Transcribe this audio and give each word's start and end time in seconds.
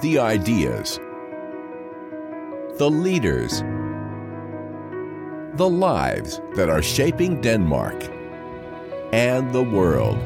the 0.00 0.18
ideas, 0.18 0.98
the 2.78 2.88
leaders, 2.90 3.60
the 5.58 5.68
lives 5.68 6.40
that 6.54 6.70
are 6.70 6.80
shaping 6.80 7.38
Denmark 7.42 8.02
and 9.12 9.52
the 9.52 9.62
world. 9.62 10.18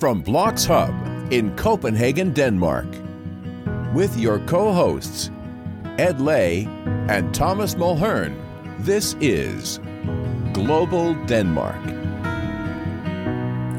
From 0.00 0.22
BLOXHUB 0.22 1.30
in 1.30 1.54
Copenhagen, 1.56 2.32
Denmark, 2.32 2.86
with 3.92 4.16
your 4.16 4.38
co 4.46 4.72
hosts, 4.72 5.30
Ed 5.98 6.22
Lay 6.22 6.64
and 7.08 7.34
Thomas 7.34 7.74
Mulhern, 7.74 8.34
this 8.78 9.14
is 9.20 9.78
Global 10.54 11.14
Denmark. 11.26 11.82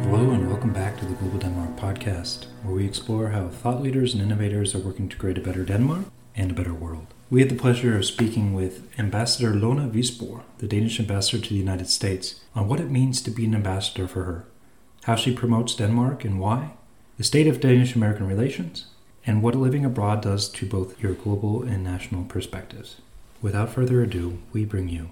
Hello, 0.03 0.29
and 0.29 0.47
welcome 0.47 0.71
back 0.73 0.95
to 0.99 1.05
the 1.05 1.15
Global 1.15 1.39
Denmark 1.39 1.52
podcast, 2.03 2.45
where 2.63 2.75
we 2.75 2.85
explore 2.85 3.29
how 3.29 3.47
thought 3.47 3.81
leaders 3.81 4.13
and 4.13 4.21
innovators 4.21 4.75
are 4.75 4.79
working 4.79 5.07
to 5.07 5.17
create 5.17 5.37
a 5.37 5.41
better 5.41 5.63
Denmark 5.63 6.05
and 6.35 6.51
a 6.51 6.53
better 6.53 6.73
world. 6.73 7.07
We 7.29 7.39
had 7.39 7.49
the 7.49 7.55
pleasure 7.55 7.97
of 7.97 8.05
speaking 8.05 8.53
with 8.53 8.87
Ambassador 8.99 9.53
Lone 9.55 9.89
Wisborg, 9.91 10.41
the 10.57 10.67
Danish 10.67 10.99
ambassador 10.99 11.41
to 11.41 11.49
the 11.49 11.55
United 11.55 11.87
States, 11.87 12.41
on 12.55 12.67
what 12.67 12.79
it 12.79 12.91
means 12.91 13.21
to 13.21 13.31
be 13.31 13.45
an 13.45 13.55
ambassador 13.55 14.07
for 14.07 14.25
her, 14.25 14.45
how 15.05 15.15
she 15.15 15.33
promotes 15.33 15.75
Denmark 15.75 16.25
and 16.25 16.39
why, 16.39 16.73
the 17.17 17.23
state 17.23 17.47
of 17.47 17.61
Danish 17.61 17.95
American 17.95 18.27
relations, 18.27 18.87
and 19.25 19.41
what 19.41 19.55
living 19.55 19.85
abroad 19.85 20.21
does 20.21 20.49
to 20.49 20.65
both 20.65 21.01
your 21.01 21.13
global 21.13 21.63
and 21.63 21.83
national 21.83 22.25
perspectives. 22.25 22.97
Without 23.41 23.69
further 23.69 24.01
ado, 24.01 24.39
we 24.51 24.65
bring 24.65 24.89
you 24.89 25.11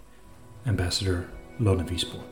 Ambassador 0.66 1.30
Lone 1.60 1.86
Wisborg. 1.88 2.31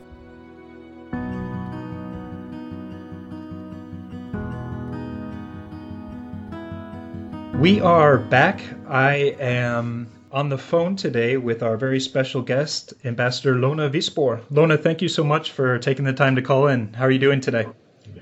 We 7.59 7.81
are 7.81 8.17
back. 8.17 8.61
I 8.87 9.35
am 9.37 10.07
on 10.31 10.47
the 10.47 10.57
phone 10.57 10.95
today 10.95 11.35
with 11.35 11.61
our 11.61 11.75
very 11.75 11.99
special 11.99 12.41
guest, 12.41 12.93
Ambassador 13.03 13.55
Lone 13.55 13.79
Wisborg. 13.91 14.43
Lona, 14.49 14.77
thank 14.77 15.01
you 15.01 15.09
so 15.09 15.25
much 15.25 15.51
for 15.51 15.77
taking 15.77 16.05
the 16.05 16.13
time 16.13 16.37
to 16.37 16.41
call 16.41 16.67
in. 16.67 16.93
How 16.93 17.03
are 17.03 17.11
you 17.11 17.19
doing 17.19 17.41
today? 17.41 17.67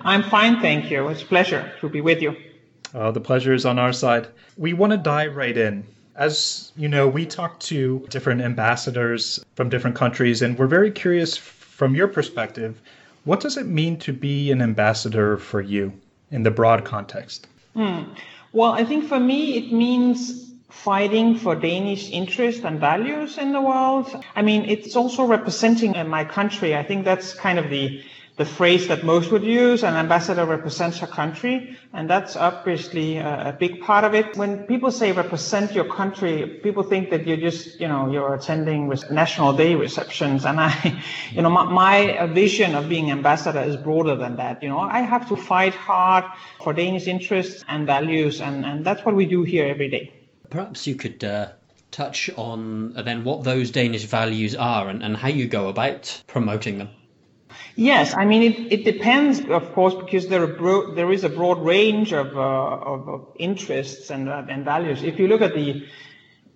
I'm 0.02 0.24
fine, 0.24 0.60
thank 0.60 0.90
you. 0.90 1.08
It's 1.10 1.22
a 1.22 1.26
pleasure 1.26 1.72
to 1.82 1.88
be 1.88 2.02
with 2.02 2.20
you. 2.20 2.36
Uh, 2.96 3.12
the 3.12 3.22
pleasure 3.22 3.54
is 3.54 3.64
on 3.64 3.78
our 3.78 3.94
side. 3.94 4.28
We 4.58 4.74
want 4.74 4.94
to 4.94 4.98
dive 4.98 5.36
right 5.36 5.56
in. 5.56 5.86
As 6.16 6.72
you 6.76 6.88
know, 6.88 7.08
we 7.08 7.28
talk 7.28 7.60
to 7.60 8.08
different 8.10 8.42
ambassadors 8.42 9.40
from 9.54 9.70
different 9.70 9.96
countries, 9.96 10.42
and 10.42 10.58
we're 10.58 10.66
very 10.66 10.90
curious 10.90 11.38
from 11.38 11.94
your 11.94 12.08
perspective 12.08 12.82
what 13.24 13.42
does 13.42 13.58
it 13.58 13.68
mean 13.68 13.98
to 14.00 14.14
be 14.14 14.52
an 14.52 14.62
ambassador 14.62 15.38
for 15.38 15.60
you 15.60 15.92
in 16.32 16.44
the 16.44 16.50
broad 16.50 16.86
context? 16.86 17.46
Hmm. 17.76 18.04
Well, 18.54 18.72
I 18.72 18.84
think 18.86 19.06
for 19.06 19.20
me, 19.20 19.58
it 19.58 19.72
means 19.72 20.52
fighting 20.70 21.36
for 21.38 21.56
Danish 21.56 22.10
interests 22.12 22.64
and 22.64 22.80
values 22.80 23.38
in 23.38 23.52
the 23.52 23.62
world. 23.62 24.08
I 24.36 24.42
mean, 24.42 24.66
it's 24.66 24.96
also 24.96 25.26
representing 25.26 25.94
my 26.08 26.24
country. 26.24 26.76
I 26.76 26.84
think 26.84 27.06
that's 27.06 27.34
kind 27.34 27.60
of 27.60 27.70
the 27.70 28.02
the 28.38 28.46
phrase 28.46 28.88
that 28.88 29.04
most 29.04 29.32
would 29.32 29.44
use. 29.44 29.84
An 29.84 29.96
ambassador 29.96 30.46
represents 30.46 31.02
a 31.02 31.08
country, 31.08 31.76
and 31.92 32.08
that's 32.08 32.36
obviously 32.36 33.18
a, 33.18 33.50
a, 33.50 33.52
big 33.52 33.82
part 33.82 34.04
of 34.04 34.14
it. 34.14 34.38
When 34.38 34.64
people 34.68 34.92
say 34.92 35.12
represent 35.12 35.74
your 35.74 35.86
country, 35.86 36.60
people 36.62 36.84
think 36.84 37.10
that 37.10 37.26
you're 37.26 37.38
just, 37.38 37.80
you 37.80 37.88
know, 37.88 38.12
you're 38.12 38.36
attending 38.36 38.94
National 39.10 39.54
Day 39.54 39.74
receptions. 39.74 40.46
And 40.46 40.60
I, 40.60 41.04
you 41.32 41.42
know, 41.42 41.50
my, 41.50 41.64
my 41.64 42.28
vision 42.28 42.76
of 42.76 42.88
being 42.88 43.10
ambassador 43.10 43.62
is 43.62 43.76
broader 43.76 44.16
than 44.16 44.36
that. 44.36 44.62
You 44.62 44.70
know, 44.70 44.80
I 44.80 45.02
have 45.02 45.28
to 45.30 45.36
fight 45.36 45.74
hard 45.74 46.26
for 46.64 46.74
Danish 46.74 47.08
interests 47.08 47.66
and 47.68 47.88
values, 47.88 48.40
and, 48.40 48.64
and 48.64 48.86
that's 48.86 49.04
what 49.04 49.16
we 49.16 49.26
do 49.26 49.44
here 49.44 49.66
every 49.66 49.90
day. 49.90 50.14
Perhaps 50.52 50.86
you 50.86 50.94
could 50.94 51.24
uh, 51.24 51.50
touch 51.90 52.30
on 52.38 52.94
then 52.94 53.24
what 53.24 53.44
those 53.44 53.72
Danish 53.72 54.04
values 54.04 54.54
are 54.56 54.90
and, 54.90 55.02
and 55.02 55.18
how 55.18 55.28
you 55.28 55.48
go 55.48 55.70
about 55.70 56.22
promoting 56.28 56.78
them. 56.78 56.90
Yes, 57.76 58.14
I 58.16 58.26
mean 58.26 58.44
it, 58.44 58.72
it 58.72 58.84
depends, 58.86 59.40
of 59.50 59.72
course, 59.74 59.94
because 59.96 60.28
there, 60.28 60.46
bro- 60.48 60.94
there 60.96 61.12
is 61.12 61.24
a 61.24 61.30
broad 61.30 61.60
range 61.64 62.12
of, 62.14 62.36
uh, 62.36 62.40
of, 62.40 63.08
of, 63.08 63.28
interests 63.36 64.10
and, 64.10 64.28
uh, 64.30 64.44
and 64.50 64.66
values. 64.66 65.04
If 65.04 65.20
you 65.20 65.28
look 65.28 65.42
at 65.42 65.54
the 65.54 65.86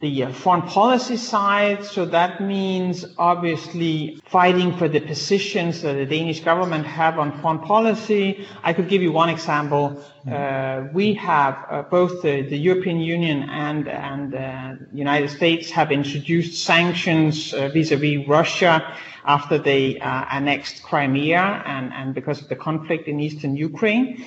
the 0.02 0.26
foreign 0.34 0.64
policy 0.64 1.16
side, 1.16 1.86
so 1.86 2.06
that 2.06 2.42
means 2.42 3.06
obviously 3.20 4.20
fighting 4.26 4.76
for 4.76 4.90
the 4.90 5.00
positions 5.00 5.84
that 5.84 5.94
the 5.94 6.08
Danish 6.08 6.40
government 6.40 6.88
have 6.88 7.20
on 7.20 7.40
foreign 7.40 7.60
policy. 7.60 8.48
I 8.64 8.74
could 8.74 8.90
give 8.90 9.04
you 9.04 9.12
one 9.12 9.30
example. 9.30 10.04
Uh, 10.30 10.88
we 10.92 11.14
have 11.14 11.66
uh, 11.70 11.84
both 11.84 12.24
the, 12.24 12.42
the, 12.42 12.58
European 12.58 13.00
Union 13.00 13.48
and 13.50 13.88
and 13.88 14.36
uh, 14.36 14.74
United 14.92 15.30
States 15.30 15.70
have 15.72 15.92
introduced 15.92 16.64
sanctions 16.64 17.54
uh, 17.54 17.70
vis-a-vis 17.70 18.28
Russia 18.28 18.96
after 19.26 19.60
they 19.60 20.00
uh, 20.00 20.26
annexed 20.32 20.82
Crimea 20.82 21.64
and, 21.66 21.94
and 21.94 22.16
because 22.16 22.42
of 22.42 22.50
the 22.50 22.56
conflict 22.56 23.08
in 23.08 23.20
eastern 23.20 23.56
Ukraine. 23.56 24.26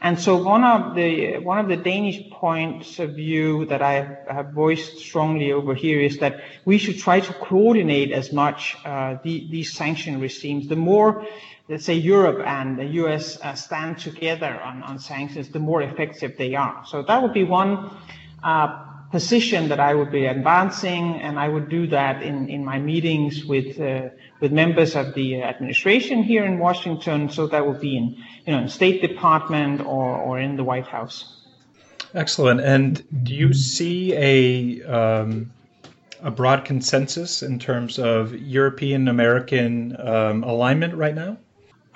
And 0.00 0.18
so 0.20 0.36
one 0.36 0.62
of 0.62 0.94
the 0.94 1.38
one 1.38 1.58
of 1.58 1.68
the 1.68 1.76
Danish 1.76 2.30
points 2.30 2.98
of 2.98 3.14
view 3.14 3.64
that 3.66 3.82
I 3.82 4.16
have 4.28 4.52
voiced 4.52 4.98
strongly 4.98 5.52
over 5.52 5.74
here 5.74 6.00
is 6.00 6.18
that 6.18 6.40
we 6.64 6.78
should 6.78 6.98
try 6.98 7.20
to 7.20 7.32
coordinate 7.32 8.12
as 8.12 8.32
much 8.32 8.76
uh, 8.84 9.16
the, 9.22 9.46
these 9.50 9.72
sanction 9.72 10.20
regimes. 10.20 10.68
The 10.68 10.76
more, 10.76 11.26
let's 11.68 11.84
say, 11.84 11.94
Europe 11.94 12.46
and 12.46 12.78
the 12.78 12.86
U.S. 13.02 13.40
Uh, 13.40 13.54
stand 13.54 13.98
together 13.98 14.60
on, 14.60 14.82
on 14.82 14.98
sanctions, 14.98 15.48
the 15.48 15.58
more 15.60 15.82
effective 15.82 16.36
they 16.36 16.54
are. 16.54 16.84
So 16.86 17.02
that 17.02 17.22
would 17.22 17.32
be 17.32 17.44
one 17.44 17.90
uh, 18.42 18.95
position 19.10 19.68
that 19.68 19.80
I 19.80 19.94
would 19.94 20.10
be 20.10 20.26
advancing, 20.26 21.20
and 21.20 21.38
I 21.38 21.48
would 21.48 21.68
do 21.68 21.86
that 21.88 22.22
in, 22.22 22.48
in 22.48 22.64
my 22.64 22.78
meetings 22.78 23.44
with 23.44 23.80
uh, 23.80 24.08
with 24.40 24.52
members 24.52 24.96
of 24.96 25.14
the 25.14 25.42
administration 25.42 26.22
here 26.22 26.44
in 26.44 26.58
Washington. 26.58 27.28
So 27.30 27.46
that 27.46 27.66
would 27.66 27.80
be 27.80 27.96
in 27.96 28.16
you 28.46 28.52
know 28.52 28.58
in 28.58 28.68
State 28.68 29.02
Department 29.02 29.80
or 29.80 30.16
or 30.16 30.38
in 30.38 30.56
the 30.56 30.64
White 30.64 30.86
House. 30.86 31.42
Excellent. 32.14 32.60
And 32.60 33.04
do 33.24 33.34
you 33.34 33.52
see 33.52 34.12
a 34.14 34.82
um, 34.84 35.52
a 36.22 36.30
broad 36.30 36.64
consensus 36.64 37.42
in 37.42 37.58
terms 37.58 37.98
of 37.98 38.34
European 38.34 39.08
American 39.08 39.96
um, 40.00 40.42
alignment 40.42 40.94
right 40.94 41.14
now? 41.14 41.36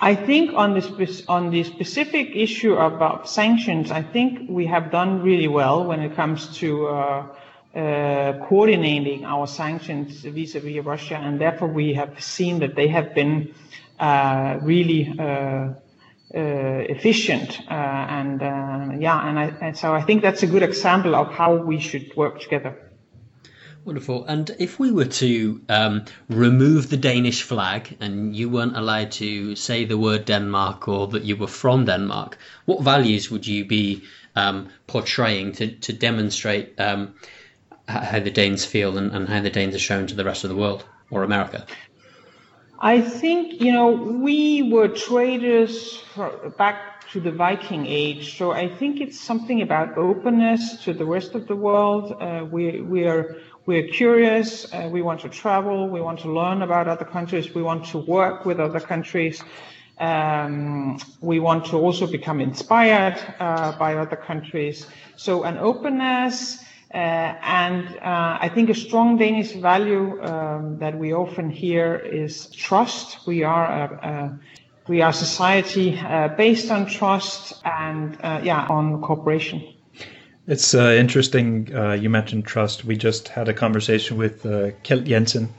I 0.03 0.15
think 0.15 0.53
on 0.55 0.73
the 0.73 1.23
on 1.27 1.51
the 1.51 1.63
specific 1.63 2.35
issue 2.35 2.73
about 2.73 3.29
sanctions, 3.29 3.91
I 3.91 4.01
think 4.01 4.49
we 4.49 4.65
have 4.65 4.89
done 4.89 5.21
really 5.21 5.47
well 5.47 5.85
when 5.85 6.01
it 6.01 6.15
comes 6.15 6.57
to 6.57 6.87
uh, 6.87 7.27
uh, 7.75 8.33
coordinating 8.47 9.25
our 9.25 9.45
sanctions 9.45 10.21
vis-a-vis 10.23 10.83
Russia, 10.83 11.17
and 11.17 11.39
therefore 11.39 11.67
we 11.67 11.93
have 11.93 12.19
seen 12.19 12.59
that 12.59 12.73
they 12.75 12.87
have 12.87 13.13
been 13.13 13.53
uh, 13.99 14.57
really 14.63 15.13
uh, 15.19 15.23
uh, 15.23 15.73
efficient. 16.33 17.59
Uh, 17.69 17.73
and 17.73 18.41
yeah, 18.99 19.29
and, 19.29 19.37
I, 19.37 19.45
and 19.61 19.77
so 19.77 19.93
I 19.93 20.01
think 20.01 20.23
that's 20.23 20.41
a 20.41 20.47
good 20.47 20.63
example 20.63 21.13
of 21.15 21.31
how 21.31 21.55
we 21.57 21.79
should 21.79 22.11
work 22.17 22.41
together. 22.41 22.90
Wonderful. 23.83 24.25
And 24.25 24.51
if 24.59 24.79
we 24.79 24.91
were 24.91 25.05
to 25.05 25.61
um, 25.67 26.05
remove 26.29 26.91
the 26.91 26.97
Danish 26.97 27.41
flag 27.41 27.97
and 27.99 28.35
you 28.35 28.47
weren't 28.47 28.77
allowed 28.77 29.11
to 29.13 29.55
say 29.55 29.85
the 29.85 29.97
word 29.97 30.25
Denmark 30.25 30.87
or 30.87 31.07
that 31.07 31.23
you 31.23 31.35
were 31.35 31.47
from 31.47 31.85
Denmark, 31.85 32.37
what 32.65 32.81
values 32.83 33.31
would 33.31 33.47
you 33.47 33.65
be 33.65 34.03
um, 34.35 34.69
portraying 34.85 35.53
to, 35.53 35.71
to 35.77 35.93
demonstrate 35.93 36.79
um, 36.79 37.15
how 37.87 38.19
the 38.19 38.29
Danes 38.29 38.65
feel 38.65 38.99
and, 38.99 39.11
and 39.15 39.27
how 39.27 39.41
the 39.41 39.49
Danes 39.49 39.73
are 39.73 39.79
shown 39.79 40.05
to 40.07 40.15
the 40.15 40.25
rest 40.25 40.43
of 40.43 40.51
the 40.51 40.55
world 40.55 40.85
or 41.09 41.23
America? 41.23 41.65
I 42.79 43.01
think, 43.01 43.61
you 43.61 43.71
know, 43.71 43.91
we 43.91 44.63
were 44.71 44.89
traders 44.89 46.03
back 46.57 46.91
to 47.11 47.19
the 47.19 47.31
Viking 47.31 47.85
Age. 47.85 48.37
So 48.37 48.51
I 48.51 48.69
think 48.69 49.01
it's 49.01 49.19
something 49.19 49.61
about 49.61 49.97
openness 49.97 50.83
to 50.85 50.93
the 50.93 51.05
rest 51.05 51.35
of 51.35 51.47
the 51.47 51.55
world. 51.55 52.15
Uh, 52.19 52.45
we, 52.49 52.81
we 52.81 53.03
are 53.03 53.37
we're 53.65 53.87
curious. 53.87 54.71
Uh, 54.73 54.89
we 54.91 55.01
want 55.01 55.21
to 55.21 55.29
travel. 55.29 55.87
We 55.87 56.01
want 56.01 56.19
to 56.21 56.31
learn 56.31 56.61
about 56.61 56.87
other 56.87 57.05
countries. 57.05 57.53
We 57.53 57.61
want 57.61 57.85
to 57.87 57.99
work 57.99 58.45
with 58.45 58.59
other 58.59 58.79
countries. 58.79 59.43
Um, 59.99 60.97
we 61.21 61.39
want 61.39 61.65
to 61.65 61.77
also 61.77 62.07
become 62.07 62.41
inspired 62.41 63.19
uh, 63.39 63.77
by 63.77 63.95
other 63.95 64.15
countries. 64.15 64.87
So 65.15 65.43
an 65.43 65.57
openness 65.57 66.63
uh, 66.93 66.97
and 66.97 67.87
uh, 67.99 68.37
I 68.41 68.49
think 68.53 68.69
a 68.69 68.73
strong 68.73 69.17
Danish 69.17 69.53
value 69.53 70.21
um, 70.23 70.77
that 70.79 70.97
we 70.97 71.13
often 71.13 71.49
hear 71.49 71.95
is 71.95 72.47
trust. 72.47 73.25
We 73.25 73.43
are 73.43 73.65
a, 73.65 74.07
a 74.07 74.39
we 74.89 75.01
are 75.01 75.13
society 75.13 75.97
uh, 75.97 76.29
based 76.29 76.69
on 76.69 76.87
trust 76.87 77.53
and 77.63 78.17
uh, 78.21 78.41
yeah 78.43 78.67
on 78.67 79.01
cooperation. 79.01 79.63
It's 80.47 80.73
uh, 80.73 80.95
interesting. 80.97 81.73
Uh, 81.73 81.93
you 81.93 82.09
mentioned 82.09 82.45
trust. 82.45 82.83
We 82.83 82.97
just 82.97 83.27
had 83.27 83.47
a 83.47 83.53
conversation 83.53 84.17
with 84.17 84.45
uh, 84.45 84.71
Kjeld 84.83 85.05
Jensen, 85.05 85.53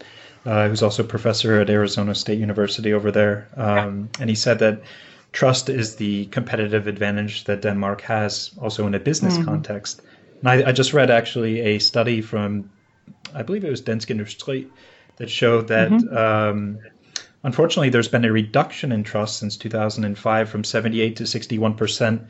uh, 0.45 0.69
who's 0.69 0.83
also 0.83 1.05
a 1.05 1.07
professor 1.07 1.61
at 1.61 1.71
Arizona 1.71 2.15
State 2.15 2.39
University 2.39 2.93
over 2.93 3.11
there, 3.13 3.49
um, 3.57 4.11
and 4.19 4.29
he 4.29 4.35
said 4.35 4.59
that 4.59 4.83
trust 5.33 5.69
is 5.69 5.97
the 5.97 6.27
competitive 6.27 6.87
advantage 6.87 7.45
that 7.45 7.63
Denmark 7.63 8.03
has 8.03 8.51
also 8.61 8.87
in 8.87 8.95
a 8.95 9.01
business 9.01 9.35
mm-hmm. 9.35 9.45
context. 9.45 10.03
And 10.41 10.49
I, 10.49 10.69
I, 10.69 10.73
just 10.73 10.93
read 10.93 11.11
actually 11.11 11.61
a 11.61 11.79
study 11.79 12.21
from, 12.21 12.71
I 13.35 13.43
believe 13.43 13.65
it 13.65 13.71
was 13.71 13.81
Dansk 13.81 14.15
Industri, 14.15 14.69
that 15.17 15.31
showed 15.31 15.69
that 15.69 15.91
mm-hmm. 15.91 16.17
um, 16.17 16.79
unfortunately 17.45 17.89
there's 17.89 18.09
been 18.09 18.25
a 18.25 18.33
reduction 18.33 18.93
in 18.93 19.05
trust 19.05 19.39
since 19.39 19.57
2005 19.57 20.49
from 20.49 20.65
78 20.65 21.17
to 21.17 21.27
61 21.27 21.75
percent, 21.75 22.23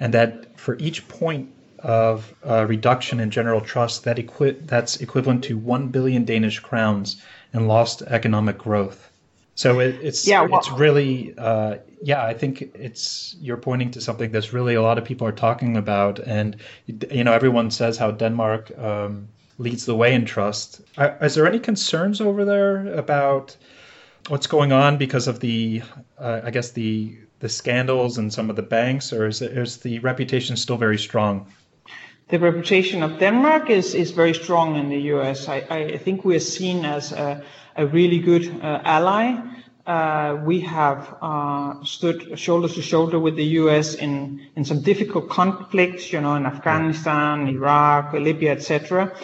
and 0.00 0.14
that 0.14 0.58
for 0.58 0.76
each 0.78 1.06
point 1.08 1.50
of 1.80 2.34
uh, 2.46 2.66
reduction 2.66 3.20
in 3.20 3.30
general 3.30 3.60
trust, 3.60 4.04
that 4.04 4.18
equi- 4.18 4.56
that's 4.62 4.96
equivalent 4.96 5.44
to 5.44 5.56
one 5.56 5.88
billion 5.88 6.24
Danish 6.24 6.60
crowns 6.60 7.22
in 7.52 7.66
lost 7.66 8.02
economic 8.02 8.58
growth. 8.58 9.10
So 9.54 9.80
it, 9.80 9.98
it's 10.02 10.26
yeah, 10.26 10.42
well, 10.42 10.60
it's 10.60 10.70
really 10.70 11.34
uh, 11.36 11.78
yeah. 12.00 12.24
I 12.24 12.32
think 12.32 12.62
it's 12.74 13.34
you're 13.40 13.56
pointing 13.56 13.90
to 13.90 14.00
something 14.00 14.30
that's 14.30 14.52
really 14.52 14.74
a 14.74 14.82
lot 14.82 14.98
of 14.98 15.04
people 15.04 15.26
are 15.26 15.32
talking 15.32 15.76
about, 15.76 16.20
and 16.20 16.56
you 16.86 17.24
know 17.24 17.32
everyone 17.32 17.72
says 17.72 17.98
how 17.98 18.12
Denmark 18.12 18.70
um, 18.78 19.28
leads 19.58 19.84
the 19.84 19.96
way 19.96 20.14
in 20.14 20.24
trust. 20.24 20.80
Are, 20.96 21.18
is 21.20 21.34
there 21.34 21.44
any 21.44 21.58
concerns 21.58 22.20
over 22.20 22.44
there 22.44 22.86
about 22.94 23.56
what's 24.28 24.46
going 24.46 24.70
on 24.70 24.96
because 24.96 25.26
of 25.26 25.40
the 25.40 25.82
uh, 26.18 26.40
I 26.44 26.50
guess 26.52 26.70
the 26.70 27.18
the 27.40 27.48
scandals 27.48 28.18
and 28.18 28.32
some 28.32 28.50
of 28.50 28.56
the 28.56 28.62
banks, 28.62 29.12
or 29.12 29.26
is, 29.26 29.42
it, 29.42 29.58
is 29.58 29.78
the 29.78 29.98
reputation 30.00 30.56
still 30.56 30.76
very 30.76 30.98
strong? 30.98 31.46
The 32.28 32.38
reputation 32.38 33.02
of 33.02 33.18
Denmark 33.18 33.70
is, 33.70 33.94
is 33.94 34.10
very 34.10 34.34
strong 34.34 34.76
in 34.76 34.90
the 34.90 35.00
US. 35.14 35.48
I, 35.48 35.56
I 35.70 35.96
think 35.96 36.26
we 36.26 36.36
are 36.36 36.40
seen 36.40 36.84
as 36.84 37.10
a, 37.12 37.42
a 37.74 37.86
really 37.86 38.18
good 38.18 38.62
uh, 38.62 38.82
ally. 38.84 39.40
Uh, 39.86 40.38
we 40.44 40.60
have 40.60 41.16
uh, 41.22 41.82
stood 41.82 42.38
shoulder 42.38 42.68
to 42.68 42.82
shoulder 42.82 43.18
with 43.18 43.36
the 43.36 43.46
U.S. 43.62 43.94
in 43.94 44.46
in 44.54 44.66
some 44.66 44.82
difficult 44.82 45.30
conflicts, 45.30 46.12
you 46.12 46.20
know, 46.20 46.34
in 46.34 46.44
Afghanistan, 46.44 47.48
Iraq, 47.48 48.12
Libya, 48.12 48.52
etc. 48.52 49.16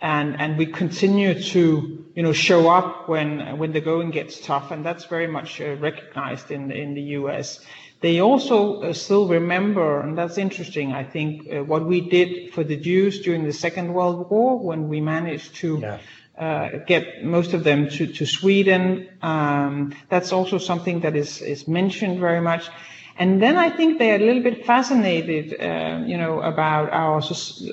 And 0.00 0.40
and 0.40 0.58
we 0.58 0.66
continue 0.66 1.40
to 1.40 2.04
you 2.16 2.22
know 2.24 2.32
show 2.32 2.68
up 2.68 3.08
when 3.08 3.56
when 3.58 3.70
the 3.70 3.80
going 3.80 4.10
gets 4.10 4.40
tough, 4.44 4.72
and 4.72 4.84
that's 4.84 5.04
very 5.04 5.28
much 5.28 5.60
uh, 5.60 5.76
recognized 5.76 6.50
in 6.50 6.72
in 6.72 6.94
the 6.94 7.02
U.S. 7.22 7.60
They 8.00 8.20
also 8.20 8.82
uh, 8.82 8.92
still 8.94 9.28
remember, 9.28 10.00
and 10.00 10.16
that's 10.16 10.38
interesting. 10.38 10.92
I 10.92 11.04
think 11.04 11.46
uh, 11.52 11.64
what 11.64 11.84
we 11.86 12.00
did 12.00 12.54
for 12.54 12.64
the 12.64 12.76
Jews 12.76 13.20
during 13.20 13.44
the 13.44 13.52
Second 13.52 13.92
World 13.92 14.30
War 14.30 14.58
when 14.58 14.88
we 14.88 15.00
managed 15.00 15.56
to. 15.56 15.78
Yeah 15.80 15.98
uh, 16.40 16.78
get 16.86 17.22
most 17.22 17.52
of 17.52 17.64
them 17.64 17.88
to, 17.90 18.06
to 18.06 18.24
Sweden. 18.24 19.08
Um, 19.22 19.94
that's 20.08 20.32
also 20.32 20.56
something 20.56 21.00
that 21.00 21.14
is, 21.14 21.42
is 21.42 21.68
mentioned 21.68 22.18
very 22.18 22.40
much. 22.40 22.70
And 23.18 23.42
then 23.42 23.58
I 23.58 23.68
think 23.68 23.98
they're 23.98 24.16
a 24.16 24.24
little 24.24 24.42
bit 24.42 24.64
fascinated, 24.64 25.60
uh, 25.60 26.02
you 26.06 26.16
know, 26.16 26.40
about 26.40 26.90
our 26.90 27.20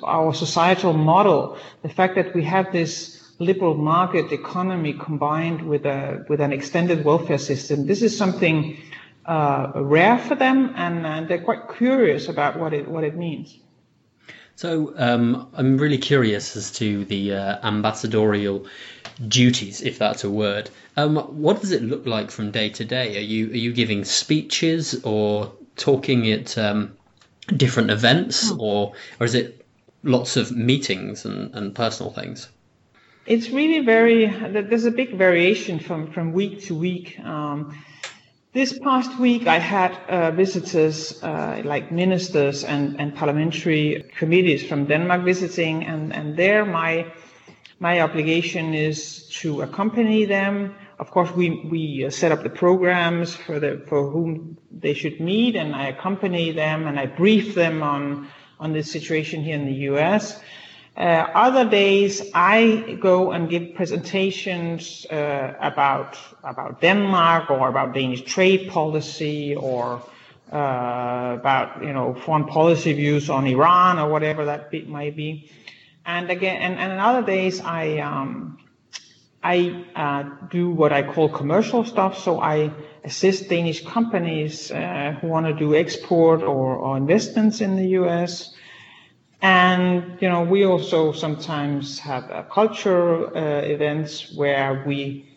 our 0.04 0.34
societal 0.34 0.92
model, 0.92 1.58
the 1.84 1.90
fact 1.90 2.16
that 2.16 2.36
we 2.36 2.44
have 2.44 2.74
this 2.74 3.24
liberal 3.40 3.76
market 3.76 4.34
economy 4.34 4.94
combined 4.94 5.62
with 5.62 5.86
a 5.86 6.26
with 6.28 6.42
an 6.42 6.52
extended 6.52 7.06
welfare 7.06 7.38
system. 7.38 7.86
This 7.86 8.02
is 8.02 8.18
something 8.18 8.78
uh, 9.28 9.72
rare 9.76 10.18
for 10.18 10.36
them, 10.36 10.74
and, 10.76 11.06
and 11.06 11.28
they're 11.28 11.42
quite 11.42 11.76
curious 11.78 12.30
about 12.30 12.58
what 12.60 12.74
it 12.74 12.88
what 12.88 13.04
it 13.04 13.16
means. 13.16 13.60
So 14.56 14.94
um, 14.98 15.50
I'm 15.54 15.78
really 15.78 16.00
curious 16.00 16.56
as 16.56 16.72
to 16.74 17.06
the 17.06 17.34
uh, 17.34 17.60
ambassadorial 17.68 18.66
duties, 19.28 19.82
if 19.84 20.00
that's 20.00 20.24
a 20.24 20.32
word. 20.32 20.72
Um, 20.96 21.18
what 21.18 21.62
does 21.62 21.72
it 21.72 21.84
look 21.84 22.08
like 22.08 22.32
from 22.32 22.50
day 22.50 22.70
to 22.70 22.84
day? 22.84 23.18
Are 23.18 23.22
you 23.22 23.52
are 23.52 23.64
you 23.66 23.72
giving 23.72 24.04
speeches 24.04 25.00
or 25.04 25.52
talking 25.76 26.32
at 26.32 26.58
um, 26.58 26.98
different 27.56 27.92
events, 27.92 28.50
hmm. 28.50 28.60
or 28.60 28.94
or 29.20 29.26
is 29.26 29.36
it 29.36 29.64
lots 30.04 30.38
of 30.38 30.52
meetings 30.52 31.26
and, 31.26 31.54
and 31.54 31.76
personal 31.76 32.12
things? 32.12 32.50
It's 33.28 33.50
really 33.50 33.86
very. 33.86 34.26
There's 34.26 34.86
a 34.86 34.92
big 34.92 35.16
variation 35.16 35.80
from 35.80 36.12
from 36.12 36.34
week 36.34 36.64
to 36.64 36.76
week. 36.76 37.20
Um, 37.20 37.78
this 38.54 38.78
past 38.80 39.20
week, 39.20 39.46
I 39.48 39.60
had 39.60 39.92
uh, 40.10 40.32
visitors 40.32 41.22
uh, 41.22 41.62
like 41.64 41.92
ministers 41.92 42.64
and, 42.64 43.00
and 43.00 43.16
parliamentary 43.16 44.10
committees 44.18 44.66
from 44.66 44.86
Denmark 44.86 45.24
visiting, 45.24 45.84
and, 45.86 46.14
and 46.14 46.38
there 46.38 46.66
my 46.66 47.12
my 47.80 48.02
obligation 48.02 48.74
is 48.74 49.28
to 49.42 49.62
accompany 49.62 50.26
them. 50.26 50.76
Of 50.98 51.12
course, 51.12 51.32
we 51.32 51.62
we 51.70 52.06
uh, 52.06 52.10
set 52.10 52.32
up 52.32 52.42
the 52.44 52.50
programs 52.50 53.36
for 53.36 53.60
the 53.60 53.84
for 53.88 54.10
whom 54.10 54.58
they 54.72 54.94
should 54.94 55.20
meet, 55.20 55.56
and 55.56 55.76
I 55.76 55.88
accompany 55.88 56.52
them 56.52 56.88
and 56.88 57.00
I 57.00 57.06
brief 57.06 57.54
them 57.54 57.84
on 57.84 58.28
on 58.60 58.74
the 58.74 58.82
situation 58.82 59.44
here 59.44 59.56
in 59.56 59.66
the 59.66 59.80
U.S. 59.92 60.42
Uh, 60.98 61.30
other 61.36 61.70
days, 61.70 62.24
I 62.34 62.98
go 63.00 63.32
and 63.32 63.48
give 63.48 63.76
presentations 63.76 65.06
uh, 65.12 65.54
about 65.62 66.18
about 66.44 66.82
Denmark 66.82 67.52
or 67.52 67.70
about 67.70 67.94
Danish 67.94 68.24
trade 68.24 68.72
policy 68.72 69.56
or 69.56 70.02
uh, 70.52 71.36
about 71.40 71.84
you 71.84 71.94
know 71.94 72.16
foreign 72.16 72.46
policy 72.46 72.94
views 72.94 73.30
on 73.30 73.46
Iran 73.46 74.00
or 74.00 74.10
whatever 74.10 74.46
that 74.46 74.72
be, 74.72 74.86
might 74.86 75.16
be. 75.16 75.52
And 76.04 76.32
again, 76.32 76.60
and, 76.64 76.80
and 76.80 77.00
other 77.00 77.22
days, 77.22 77.62
I 77.62 78.00
um, 78.00 78.58
I 79.44 79.86
uh, 79.96 80.48
do 80.50 80.72
what 80.72 80.94
I 80.94 81.04
call 81.04 81.30
commercial 81.30 81.86
stuff. 81.86 82.18
So 82.18 82.42
I 82.42 82.72
assist 83.04 83.50
Danish 83.50 83.86
companies 83.86 84.72
uh, 84.72 85.16
who 85.22 85.28
want 85.28 85.46
to 85.46 85.54
do 85.54 85.76
export 85.76 86.42
or, 86.42 86.76
or 86.76 86.98
investments 86.98 87.62
in 87.62 87.76
the 87.76 87.90
U.S. 88.02 88.57
And, 89.42 90.18
you 90.20 90.30
know, 90.30 90.44
we 90.44 90.66
also 90.66 91.12
sometimes 91.12 92.00
have 92.00 92.30
uh, 92.32 92.44
cultural 92.44 93.28
uh, 93.36 93.62
events 93.62 94.34
where 94.36 94.84
we 94.86 95.30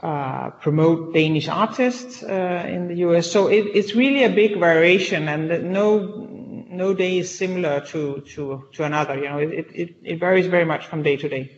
uh, 0.00 0.50
promote 0.50 1.14
Danish 1.14 1.48
artists 1.48 2.22
uh, 2.22 2.66
in 2.68 2.88
the 2.88 2.96
US. 2.96 3.30
So 3.30 3.48
it, 3.48 3.64
it's 3.74 3.94
really 3.94 4.24
a 4.24 4.28
big 4.30 4.60
variation 4.60 5.28
and 5.28 5.72
no, 5.72 6.28
no 6.68 6.92
day 6.92 7.18
is 7.18 7.34
similar 7.34 7.80
to, 7.86 8.20
to, 8.34 8.68
to 8.72 8.84
another. 8.84 9.16
You 9.16 9.28
know, 9.28 9.38
it, 9.38 9.66
it, 9.74 9.96
it 10.02 10.20
varies 10.20 10.46
very 10.46 10.66
much 10.66 10.86
from 10.86 11.02
day 11.02 11.16
to 11.16 11.28
day. 11.28 11.50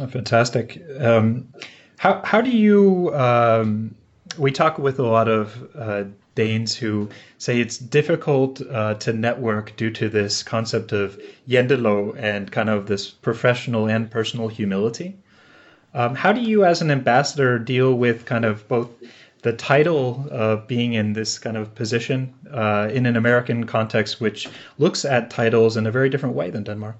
Oh, 0.00 0.08
fantastic. 0.08 0.82
Um, 0.98 1.48
how, 1.96 2.22
how 2.24 2.40
do 2.40 2.50
you, 2.50 3.14
um, 3.14 3.94
we 4.36 4.50
talk 4.50 4.78
with 4.78 4.98
a 4.98 5.04
lot 5.06 5.28
of 5.28 5.68
uh, 5.76 6.04
Danes 6.34 6.76
who 6.76 7.08
say 7.38 7.60
it's 7.60 7.78
difficult 7.78 8.60
uh, 8.60 8.94
to 8.94 9.12
network 9.12 9.76
due 9.76 9.90
to 9.90 10.08
this 10.08 10.42
concept 10.42 10.92
of 10.92 11.20
jantelov 11.48 12.16
and 12.18 12.50
kind 12.50 12.68
of 12.68 12.86
this 12.86 13.10
professional 13.10 13.88
and 13.88 14.10
personal 14.10 14.48
humility. 14.48 15.16
Um, 15.94 16.14
how 16.16 16.32
do 16.32 16.40
you, 16.40 16.64
as 16.64 16.82
an 16.82 16.90
ambassador, 16.90 17.58
deal 17.58 17.94
with 17.94 18.26
kind 18.26 18.44
of 18.44 18.66
both 18.68 18.88
the 19.42 19.52
title 19.52 20.26
of 20.30 20.66
being 20.66 20.94
in 20.94 21.12
this 21.12 21.38
kind 21.38 21.56
of 21.56 21.74
position 21.74 22.34
uh, 22.50 22.88
in 22.92 23.06
an 23.06 23.16
American 23.16 23.64
context, 23.64 24.20
which 24.20 24.48
looks 24.78 25.04
at 25.04 25.30
titles 25.30 25.76
in 25.76 25.86
a 25.86 25.90
very 25.90 26.08
different 26.08 26.34
way 26.34 26.50
than 26.50 26.64
Denmark? 26.64 26.96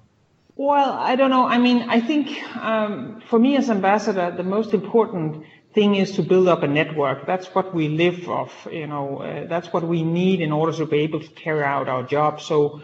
Well, 0.56 0.92
I 0.92 1.16
don't 1.16 1.30
know. 1.30 1.46
I 1.46 1.58
mean, 1.58 1.88
I 1.88 2.00
think 2.00 2.28
um, 2.56 3.22
for 3.28 3.38
me 3.38 3.56
as 3.56 3.70
ambassador, 3.70 4.30
the 4.30 4.44
most 4.44 4.72
important 4.72 5.44
thing 5.74 5.96
is 5.96 6.12
to 6.12 6.22
build 6.22 6.48
up 6.48 6.62
a 6.62 6.68
network. 6.68 7.26
That's 7.26 7.46
what 7.48 7.74
we 7.74 7.88
live 7.88 8.28
off. 8.28 8.68
You 8.70 8.86
know, 8.86 9.18
uh, 9.18 9.46
that's 9.48 9.72
what 9.72 9.82
we 9.82 10.02
need 10.02 10.40
in 10.40 10.52
order 10.52 10.72
to 10.78 10.86
be 10.86 10.98
able 11.00 11.20
to 11.20 11.28
carry 11.28 11.64
out 11.64 11.88
our 11.88 12.04
job. 12.04 12.40
So, 12.40 12.82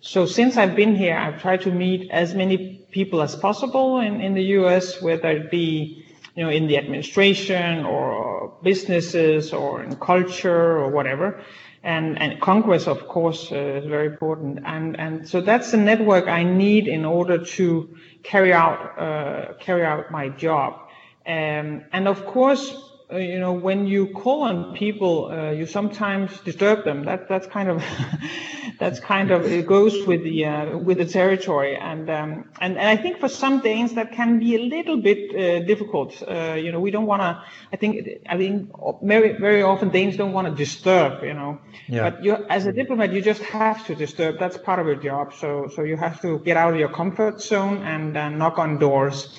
so 0.00 0.26
since 0.26 0.56
I've 0.56 0.74
been 0.74 0.96
here, 0.96 1.16
I've 1.16 1.40
tried 1.40 1.62
to 1.62 1.70
meet 1.70 2.10
as 2.10 2.34
many 2.34 2.84
people 2.90 3.22
as 3.22 3.36
possible 3.36 4.00
in, 4.00 4.20
in 4.20 4.34
the 4.34 4.42
U.S., 4.60 5.00
whether 5.00 5.30
it 5.30 5.50
be, 5.50 6.04
you 6.34 6.44
know, 6.44 6.50
in 6.50 6.66
the 6.66 6.76
administration 6.78 7.84
or 7.84 8.52
businesses 8.62 9.52
or 9.52 9.82
in 9.82 9.96
culture 9.96 10.78
or 10.78 10.90
whatever. 10.90 11.40
And, 11.84 12.20
and 12.20 12.40
Congress, 12.40 12.86
of 12.86 13.08
course, 13.08 13.50
uh, 13.50 13.56
is 13.56 13.86
very 13.86 14.06
important. 14.06 14.60
And, 14.64 14.98
and 14.98 15.28
so 15.28 15.40
that's 15.40 15.72
the 15.72 15.78
network 15.78 16.28
I 16.28 16.42
need 16.44 16.86
in 16.86 17.04
order 17.04 17.44
to 17.44 17.96
carry 18.22 18.52
out, 18.52 18.98
uh, 18.98 19.54
carry 19.60 19.84
out 19.84 20.10
my 20.10 20.28
job. 20.28 20.88
Um, 21.26 21.84
and 21.92 22.08
of 22.08 22.26
course, 22.26 22.74
uh, 23.12 23.18
you 23.18 23.38
know, 23.38 23.52
when 23.52 23.86
you 23.86 24.06
call 24.06 24.42
on 24.42 24.74
people, 24.74 25.26
uh, 25.30 25.50
you 25.50 25.66
sometimes 25.66 26.40
disturb 26.40 26.84
them. 26.84 27.04
That 27.04 27.28
that's 27.28 27.46
kind 27.46 27.68
of 27.68 27.84
that's 28.78 29.00
kind 29.00 29.30
of 29.30 29.44
it 29.44 29.66
goes 29.66 30.06
with 30.06 30.22
the 30.22 30.46
uh, 30.46 30.78
with 30.78 30.96
the 30.96 31.04
territory. 31.04 31.76
And, 31.76 32.08
um, 32.08 32.48
and 32.58 32.78
and 32.78 32.88
I 32.88 32.96
think 32.96 33.18
for 33.18 33.28
some 33.28 33.60
Danes 33.60 33.94
that 33.94 34.12
can 34.12 34.38
be 34.38 34.56
a 34.56 34.60
little 34.60 34.96
bit 34.96 35.18
uh, 35.34 35.66
difficult. 35.66 36.22
Uh, 36.26 36.54
you 36.54 36.72
know, 36.72 36.80
we 36.80 36.90
don't 36.90 37.04
want 37.04 37.20
to. 37.20 37.42
I 37.70 37.76
think 37.76 38.08
I 38.26 38.38
think 38.38 38.70
very 39.02 39.32
very 39.38 39.62
often 39.62 39.90
Danes 39.90 40.16
don't 40.16 40.32
want 40.32 40.48
to 40.48 40.54
disturb. 40.54 41.22
You 41.22 41.34
know, 41.34 41.60
yeah. 41.88 42.08
but 42.08 42.24
you 42.24 42.36
as 42.48 42.64
a 42.64 42.72
diplomat, 42.72 43.12
you 43.12 43.20
just 43.20 43.42
have 43.42 43.86
to 43.88 43.94
disturb. 43.94 44.38
That's 44.38 44.56
part 44.56 44.78
of 44.78 44.86
your 44.86 44.96
job. 44.96 45.34
So 45.34 45.68
so 45.74 45.82
you 45.82 45.98
have 45.98 46.22
to 46.22 46.38
get 46.38 46.56
out 46.56 46.72
of 46.72 46.78
your 46.78 46.88
comfort 46.88 47.42
zone 47.42 47.82
and 47.82 48.38
knock 48.38 48.58
on 48.58 48.78
doors. 48.78 49.38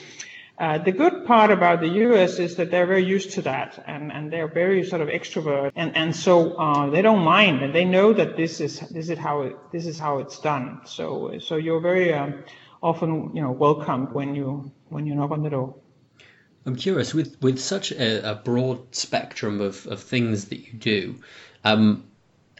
Uh, 0.60 0.78
the 0.78 0.92
good 0.92 1.26
part 1.26 1.50
about 1.50 1.82
the 1.82 1.88
US 1.88 2.38
is 2.38 2.56
that 2.58 2.70
they're 2.70 2.86
very 2.86 3.04
used 3.04 3.32
to 3.32 3.42
that 3.42 3.84
and, 3.88 4.12
and 4.12 4.32
they're 4.32 4.48
very 4.48 4.84
sort 4.84 5.02
of 5.02 5.08
extrovert 5.08 5.72
and, 5.76 5.96
and 5.98 6.16
so 6.16 6.54
uh, 6.54 6.90
they 6.92 7.02
don't 7.02 7.24
mind 7.24 7.64
and 7.64 7.74
they 7.74 7.86
know 7.86 8.14
that 8.14 8.38
this 8.38 8.62
is 8.62 8.80
this 8.92 9.10
is 9.10 9.18
how 9.18 9.42
it, 9.42 9.56
this 9.72 9.88
is 9.88 9.98
how 9.98 10.20
it's 10.20 10.40
done. 10.40 10.82
So 10.86 11.40
so 11.40 11.56
you're 11.56 11.82
very 11.82 12.14
um, 12.14 12.44
often 12.84 13.36
you 13.36 13.42
know 13.42 13.52
welcomed 13.52 14.14
when 14.14 14.36
you 14.36 14.72
when 14.90 15.08
you 15.08 15.16
knock 15.16 15.32
on 15.32 15.42
the 15.42 15.50
door. 15.50 15.76
I'm 16.68 16.76
curious 16.76 17.16
with 17.16 17.42
with 17.42 17.60
such 17.60 17.92
a, 17.92 18.32
a 18.32 18.36
broad 18.36 18.94
spectrum 18.94 19.60
of, 19.60 19.88
of 19.88 20.02
things 20.02 20.46
that 20.46 20.60
you 20.60 20.74
do. 20.74 21.16
Um, 21.64 22.06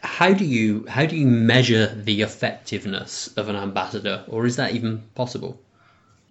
how 0.02 0.34
do 0.34 0.44
you 0.44 0.84
how 0.88 1.06
do 1.06 1.16
you 1.16 1.28
measure 1.28 1.86
the 1.86 2.22
effectiveness 2.22 3.28
of 3.36 3.48
an 3.48 3.56
ambassador, 3.56 4.24
or 4.26 4.46
is 4.46 4.56
that 4.56 4.74
even 4.74 5.02
possible? 5.14 5.60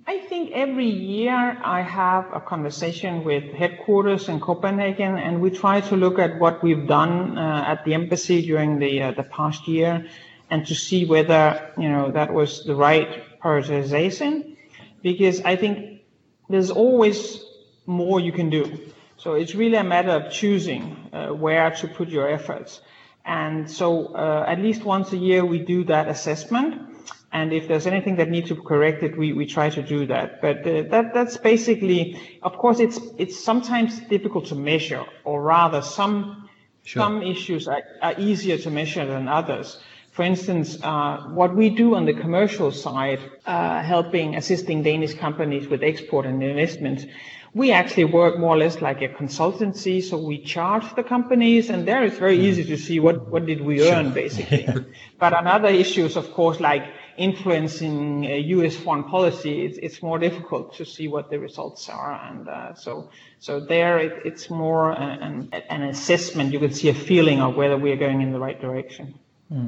I 0.05 0.19
think 0.19 0.51
every 0.51 0.89
year 0.89 1.57
I 1.63 1.81
have 1.81 2.25
a 2.33 2.41
conversation 2.41 3.23
with 3.23 3.53
headquarters 3.53 4.27
in 4.27 4.41
Copenhagen, 4.41 5.17
and 5.17 5.39
we 5.39 5.49
try 5.49 5.79
to 5.79 5.95
look 5.95 6.19
at 6.19 6.39
what 6.39 6.61
we've 6.61 6.85
done 6.87 7.37
uh, 7.37 7.63
at 7.65 7.85
the 7.85 7.93
embassy 7.93 8.41
during 8.41 8.79
the 8.79 9.01
uh, 9.01 9.11
the 9.11 9.23
past 9.23 9.65
year, 9.65 10.05
and 10.49 10.67
to 10.67 10.75
see 10.75 11.05
whether 11.05 11.71
you 11.77 11.89
know 11.89 12.11
that 12.11 12.33
was 12.33 12.65
the 12.65 12.75
right 12.75 13.39
prioritization, 13.39 14.57
because 15.01 15.39
I 15.41 15.55
think 15.55 16.01
there's 16.49 16.69
always 16.71 17.41
more 17.85 18.19
you 18.19 18.33
can 18.33 18.49
do. 18.49 18.79
So 19.15 19.35
it's 19.35 19.55
really 19.55 19.77
a 19.77 19.85
matter 19.85 20.11
of 20.11 20.33
choosing 20.33 20.97
uh, 21.13 21.27
where 21.29 21.71
to 21.71 21.87
put 21.87 22.09
your 22.09 22.27
efforts. 22.27 22.81
And 23.23 23.71
so 23.71 24.07
uh, 24.07 24.43
at 24.45 24.59
least 24.59 24.83
once 24.83 25.13
a 25.13 25.17
year 25.17 25.45
we 25.45 25.59
do 25.59 25.85
that 25.85 26.09
assessment. 26.09 26.92
And 27.33 27.51
if 27.51 27.67
there's 27.67 27.87
anything 27.87 28.17
that 28.17 28.29
needs 28.29 28.49
to 28.49 28.55
be 28.55 28.61
corrected, 28.61 29.17
we, 29.17 29.33
we 29.33 29.47
try 29.47 29.71
to 29.71 29.81
do 29.81 30.05
that. 30.05 30.39
But 30.39 30.59
uh, 30.67 30.83
that 30.89 31.15
that's 31.15 31.35
basically, 31.35 32.21
of 32.43 32.57
course, 32.59 32.79
it's 32.79 32.99
it's 33.17 33.43
sometimes 33.43 33.99
difficult 34.01 34.45
to 34.47 34.55
measure, 34.55 35.03
or 35.23 35.41
rather, 35.41 35.81
some 35.81 36.47
sure. 36.83 37.01
some 37.01 37.23
issues 37.23 37.67
are, 37.67 37.81
are 38.03 38.13
easier 38.19 38.59
to 38.59 38.69
measure 38.69 39.05
than 39.07 39.27
others. 39.27 39.79
For 40.11 40.21
instance, 40.21 40.77
uh, 40.83 41.23
what 41.29 41.55
we 41.55 41.71
do 41.71 41.95
on 41.95 42.05
the 42.05 42.13
commercial 42.13 42.71
side, 42.71 43.19
uh, 43.47 43.81
helping 43.81 44.35
assisting 44.35 44.83
Danish 44.83 45.15
companies 45.15 45.67
with 45.67 45.81
export 45.81 46.27
and 46.27 46.43
investment, 46.43 47.07
we 47.55 47.71
actually 47.71 48.05
work 48.05 48.37
more 48.37 48.55
or 48.55 48.57
less 48.57 48.79
like 48.79 49.01
a 49.01 49.07
consultancy. 49.07 50.03
So 50.03 50.19
we 50.19 50.37
charge 50.37 50.95
the 50.95 51.01
companies, 51.01 51.71
and 51.71 51.87
there 51.87 52.03
it's 52.03 52.19
very 52.19 52.39
easy 52.39 52.63
to 52.65 52.77
see 52.77 52.99
what, 52.99 53.27
what 53.31 53.47
did 53.47 53.61
we 53.61 53.89
earn, 53.89 54.05
sure. 54.05 54.13
basically. 54.13 54.67
but 55.19 55.33
on 55.33 55.47
other 55.47 55.69
issues, 55.69 56.15
of 56.15 56.31
course, 56.33 56.59
like 56.59 56.83
influencing 57.17 58.25
uh, 58.25 58.29
U.S. 58.29 58.75
foreign 58.75 59.03
policy, 59.03 59.65
it's, 59.65 59.77
it's 59.77 60.01
more 60.01 60.19
difficult 60.19 60.75
to 60.75 60.85
see 60.85 61.07
what 61.07 61.29
the 61.29 61.39
results 61.39 61.89
are. 61.89 62.13
And 62.13 62.47
uh, 62.47 62.73
so, 62.75 63.09
so 63.39 63.59
there 63.59 63.99
it, 63.99 64.25
it's 64.25 64.49
more 64.49 64.91
an, 64.91 65.49
an 65.69 65.83
assessment. 65.83 66.53
You 66.53 66.59
can 66.59 66.73
see 66.73 66.89
a 66.89 66.93
feeling 66.93 67.41
of 67.41 67.55
whether 67.55 67.77
we 67.77 67.91
are 67.91 67.97
going 67.97 68.21
in 68.21 68.31
the 68.31 68.39
right 68.39 68.59
direction. 68.59 69.13
Hmm. 69.49 69.67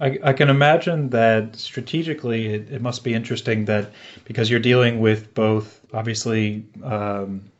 I, 0.00 0.18
I, 0.22 0.32
can 0.34 0.50
imagine 0.50 1.08
that 1.10 1.56
strategically 1.56 2.48
it, 2.48 2.70
it, 2.70 2.82
must 2.82 3.02
be 3.02 3.14
interesting 3.14 3.64
that 3.64 3.92
because 4.24 4.50
you're 4.50 4.60
dealing 4.60 5.00
with 5.00 5.32
both 5.32 5.80
obviously 5.94 6.66
um, 6.84 7.50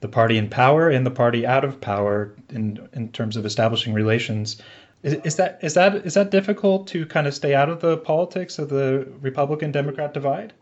the 0.00 0.08
party 0.08 0.36
in 0.36 0.50
power 0.50 0.90
and 0.90 1.06
the 1.06 1.10
party 1.10 1.46
out 1.46 1.64
of 1.64 1.80
power 1.80 2.34
in 2.50 2.86
in 2.92 3.08
terms 3.12 3.36
of 3.36 3.46
establishing 3.46 3.94
relations. 3.94 4.60
Is, 5.06 5.36
that 5.36 5.60
is 5.62 5.74
that 5.74 6.04
is 6.04 6.14
that 6.14 6.30
difficult 6.30 6.88
to 6.88 7.06
kind 7.06 7.28
of 7.28 7.34
stay 7.34 7.54
out 7.54 7.68
of 7.68 7.80
the 7.80 7.96
politics 7.96 8.58
of 8.58 8.68
the 8.68 9.06
Republican 9.20 9.70
Democrat 9.70 10.12
divide? 10.12 10.52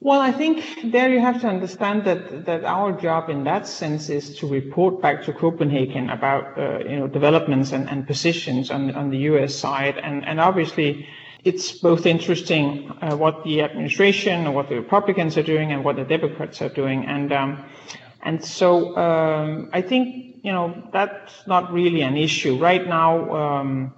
Well, 0.00 0.20
I 0.20 0.32
think 0.32 0.64
there 0.92 1.10
you 1.10 1.20
have 1.20 1.42
to 1.42 1.46
understand 1.46 2.04
that, 2.04 2.46
that 2.46 2.64
our 2.64 2.92
job 2.92 3.28
in 3.28 3.44
that 3.44 3.66
sense 3.66 4.08
is 4.08 4.36
to 4.38 4.46
report 4.46 5.02
back 5.02 5.24
to 5.24 5.32
Copenhagen 5.34 6.08
about 6.08 6.58
uh, 6.58 6.78
you 6.78 6.96
know 6.96 7.06
developments 7.06 7.72
and, 7.72 7.86
and 7.90 8.06
positions 8.06 8.70
on, 8.70 8.94
on 8.94 9.10
the 9.10 9.18
U.S. 9.30 9.54
side, 9.54 9.98
and, 9.98 10.26
and 10.26 10.40
obviously 10.40 11.06
it's 11.44 11.70
both 11.72 12.06
interesting 12.06 12.90
uh, 13.02 13.14
what 13.14 13.44
the 13.44 13.60
administration 13.60 14.46
or 14.46 14.52
what 14.52 14.70
the 14.70 14.76
Republicans 14.76 15.36
are 15.36 15.42
doing 15.42 15.72
and 15.72 15.84
what 15.84 15.96
the 15.96 16.04
Democrats 16.04 16.62
are 16.62 16.70
doing, 16.70 17.04
and 17.04 17.30
um, 17.30 17.64
and 18.24 18.44
so 18.44 18.96
um, 18.96 19.70
I 19.72 19.82
think 19.82 20.36
you 20.42 20.52
know 20.52 20.88
that's 20.92 21.46
not 21.46 21.72
really 21.72 22.02
an 22.02 22.16
issue 22.16 22.56
right 22.56 22.86
now. 22.86 23.34
Um, 23.34 23.94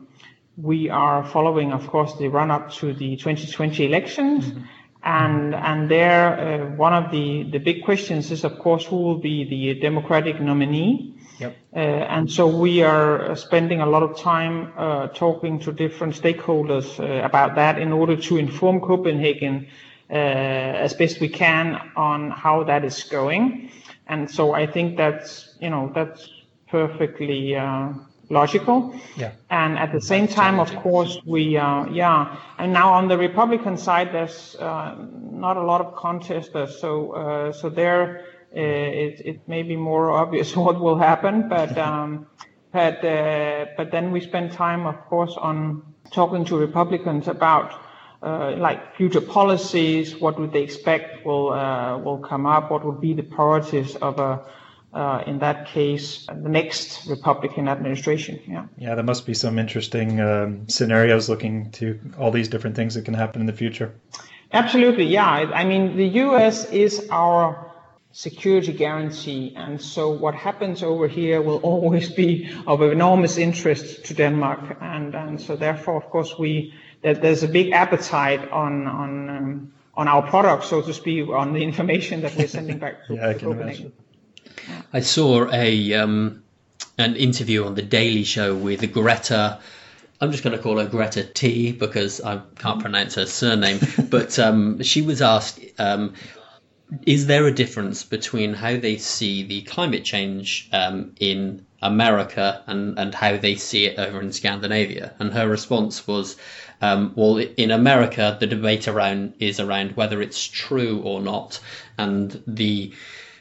we 0.56 0.88
are 0.88 1.22
following, 1.24 1.72
of 1.72 1.86
course, 1.86 2.16
the 2.16 2.28
run 2.28 2.50
up 2.50 2.72
to 2.72 2.94
the 2.94 3.16
2020 3.16 3.84
elections. 3.84 4.46
Mm-hmm 4.46 4.64
and 5.06 5.54
and 5.54 5.88
there, 5.88 6.38
uh, 6.38 6.76
one 6.76 6.92
of 6.92 7.12
the 7.12 7.44
the 7.44 7.58
big 7.58 7.84
questions 7.84 8.32
is, 8.32 8.42
of 8.44 8.58
course, 8.58 8.84
who 8.84 8.96
will 8.96 9.18
be 9.18 9.44
the 9.44 9.80
Democratic 9.80 10.40
nominee. 10.40 11.14
Yep. 11.38 11.56
Uh, 11.74 11.78
and 11.78 12.30
so 12.30 12.46
we 12.48 12.82
are 12.82 13.36
spending 13.36 13.80
a 13.80 13.86
lot 13.86 14.02
of 14.02 14.18
time 14.18 14.72
uh, 14.76 15.06
talking 15.08 15.60
to 15.60 15.72
different 15.72 16.14
stakeholders 16.14 16.98
uh, 16.98 17.24
about 17.24 17.54
that 17.54 17.78
in 17.78 17.92
order 17.92 18.16
to 18.16 18.36
inform 18.38 18.80
Copenhagen 18.80 19.68
as 20.10 20.94
best 20.94 21.20
we 21.20 21.28
can 21.28 21.80
on 21.96 22.30
how 22.30 22.64
that 22.64 22.84
is 22.84 23.02
going. 23.04 23.70
And 24.06 24.30
so 24.30 24.52
I 24.52 24.66
think 24.66 24.96
that's 24.96 25.56
you 25.60 25.70
know 25.70 25.90
that's 25.94 26.28
perfectly 26.68 27.56
uh, 27.56 27.92
logical. 28.28 28.94
Yeah. 29.16 29.32
And 29.50 29.78
at 29.78 29.92
the 29.92 30.00
same 30.00 30.26
time, 30.28 30.58
of 30.58 30.74
course, 30.76 31.18
we, 31.24 31.56
uh, 31.56 31.86
yeah. 31.86 32.36
And 32.58 32.72
now 32.72 32.92
on 32.92 33.08
the 33.08 33.16
Republican 33.16 33.76
side, 33.76 34.12
there's 34.12 34.56
uh, 34.56 34.96
not 35.30 35.56
a 35.56 35.62
lot 35.62 35.80
of 35.80 35.96
contesters, 35.96 36.78
so 36.78 37.12
uh, 37.12 37.52
so 37.52 37.68
there 37.68 38.24
uh, 38.54 38.60
it, 38.60 39.20
it 39.24 39.48
may 39.48 39.62
be 39.62 39.76
more 39.76 40.10
obvious 40.22 40.56
what 40.56 40.80
will 40.80 40.98
happen, 40.98 41.48
but 41.48 41.76
um, 41.88 42.26
but 42.72 43.04
uh, 43.04 43.66
but 43.76 43.90
then 43.90 44.10
we 44.10 44.20
spend 44.20 44.52
time, 44.52 44.86
of 44.86 44.96
course, 45.06 45.34
on 45.36 45.82
talking 46.10 46.44
to 46.46 46.56
Republicans 46.56 47.28
about. 47.28 47.82
Uh, 48.26 48.56
like 48.58 48.96
future 48.96 49.20
policies, 49.20 50.16
what 50.16 50.38
would 50.38 50.52
they 50.52 50.62
expect 50.62 51.24
will 51.24 51.50
will 52.04 52.18
come 52.18 52.44
up? 52.44 52.70
What 52.72 52.84
would 52.84 53.00
be 53.00 53.14
the 53.14 53.22
priorities 53.22 53.94
of 53.96 54.18
a 54.18 54.30
uh, 54.96 55.22
in 55.26 55.38
that 55.40 55.66
case, 55.66 56.26
the 56.26 56.48
next 56.48 57.06
Republican 57.06 57.68
administration. 57.68 58.40
Yeah. 58.46 58.66
Yeah, 58.78 58.94
there 58.94 59.04
must 59.04 59.26
be 59.26 59.34
some 59.34 59.58
interesting 59.58 60.20
um, 60.20 60.68
scenarios 60.68 61.28
looking 61.28 61.70
to 61.72 62.00
all 62.18 62.30
these 62.30 62.48
different 62.48 62.76
things 62.76 62.94
that 62.94 63.04
can 63.04 63.12
happen 63.12 63.42
in 63.42 63.46
the 63.46 63.52
future. 63.52 63.94
Absolutely. 64.52 65.04
Yeah. 65.04 65.26
I 65.26 65.64
mean, 65.64 65.96
the 65.96 66.08
U.S. 66.24 66.70
is 66.70 67.06
our 67.10 67.70
security 68.12 68.72
guarantee, 68.72 69.52
and 69.54 69.78
so 69.78 70.08
what 70.08 70.34
happens 70.34 70.82
over 70.82 71.06
here 71.06 71.42
will 71.42 71.58
always 71.72 72.10
be 72.10 72.50
of 72.66 72.80
enormous 72.80 73.36
interest 73.36 74.06
to 74.06 74.14
Denmark, 74.14 74.78
and 74.80 75.14
and 75.14 75.38
so 75.38 75.56
therefore, 75.56 75.96
of 75.96 76.08
course, 76.08 76.38
we 76.38 76.72
that 77.02 77.22
there's 77.22 77.42
a 77.42 77.48
big 77.48 77.72
appetite 77.72 78.50
on 78.50 78.86
on. 78.86 79.28
Um, 79.30 79.72
on 79.96 80.08
our 80.08 80.22
products, 80.28 80.66
so 80.66 80.82
to 80.82 80.92
speak, 80.92 81.26
on 81.28 81.54
the 81.54 81.62
information 81.62 82.20
that 82.20 82.36
we're 82.36 82.46
sending 82.46 82.78
back 82.78 83.06
to, 83.06 83.14
yeah, 83.14 83.32
to 83.32 83.38
Copenhagen. 83.38 83.92
Imagine. 84.68 84.84
I 84.92 85.00
saw 85.00 85.50
a 85.52 85.94
um, 85.94 86.42
an 86.98 87.16
interview 87.16 87.64
on 87.64 87.74
the 87.74 87.82
Daily 87.82 88.24
Show 88.24 88.54
with 88.54 88.92
Greta. 88.92 89.60
I'm 90.20 90.32
just 90.32 90.42
going 90.42 90.56
to 90.56 90.62
call 90.62 90.78
her 90.78 90.86
Greta 90.86 91.24
T 91.24 91.72
because 91.72 92.20
I 92.20 92.40
can't 92.58 92.80
pronounce 92.80 93.14
her 93.16 93.26
surname. 93.26 93.80
but 94.10 94.38
um, 94.38 94.82
she 94.82 95.02
was 95.02 95.20
asked, 95.20 95.60
um, 95.78 96.14
"Is 97.04 97.26
there 97.26 97.46
a 97.46 97.52
difference 97.52 98.02
between 98.02 98.54
how 98.54 98.76
they 98.76 98.96
see 98.96 99.42
the 99.42 99.62
climate 99.62 100.04
change 100.04 100.68
um, 100.72 101.14
in 101.20 101.66
America 101.86 102.62
and 102.66 102.98
and 102.98 103.14
how 103.14 103.36
they 103.36 103.54
see 103.54 103.86
it 103.86 103.98
over 103.98 104.20
in 104.20 104.32
Scandinavia?" 104.32 105.12
And 105.18 105.32
her 105.32 105.48
response 105.48 106.06
was. 106.06 106.36
Um, 106.82 107.12
well, 107.16 107.38
in 107.38 107.70
America, 107.70 108.36
the 108.38 108.46
debate 108.46 108.86
around 108.86 109.32
is 109.38 109.58
around 109.58 109.96
whether 109.96 110.20
it's 110.20 110.46
true 110.46 111.00
or 111.00 111.22
not, 111.22 111.58
and 111.96 112.42
the 112.46 112.92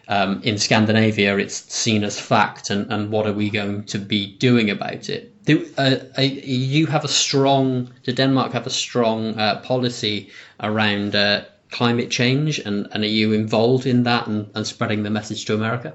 um, 0.08 0.42
in 0.44 0.58
Scandinavia, 0.58 1.38
it's 1.38 1.74
seen 1.74 2.04
as 2.04 2.20
fact, 2.20 2.70
and, 2.70 2.92
and 2.92 3.12
what 3.12 3.25
are 3.25 3.34
we 3.34 3.50
going 3.50 3.84
to 3.86 3.98
be 3.98 4.36
doing 4.38 4.70
about 4.70 5.10
it? 5.10 5.44
Do 5.46 5.68
uh, 5.78 5.96
you 6.22 6.86
have 6.88 7.04
a 7.04 7.08
strong? 7.08 7.92
Did 8.04 8.16
Denmark 8.16 8.54
have 8.54 8.68
a 8.68 8.72
strong 8.72 9.38
uh, 9.38 9.62
policy 9.62 10.30
around 10.60 11.16
uh, 11.16 11.46
climate 11.72 12.12
change, 12.12 12.60
and, 12.60 12.88
and 12.92 13.04
are 13.04 13.08
you 13.08 13.34
involved 13.34 13.86
in 13.86 14.04
that 14.04 14.28
and, 14.28 14.50
and 14.56 14.66
spreading 14.66 15.04
the 15.04 15.10
message 15.10 15.46
to 15.46 15.56
America? 15.56 15.94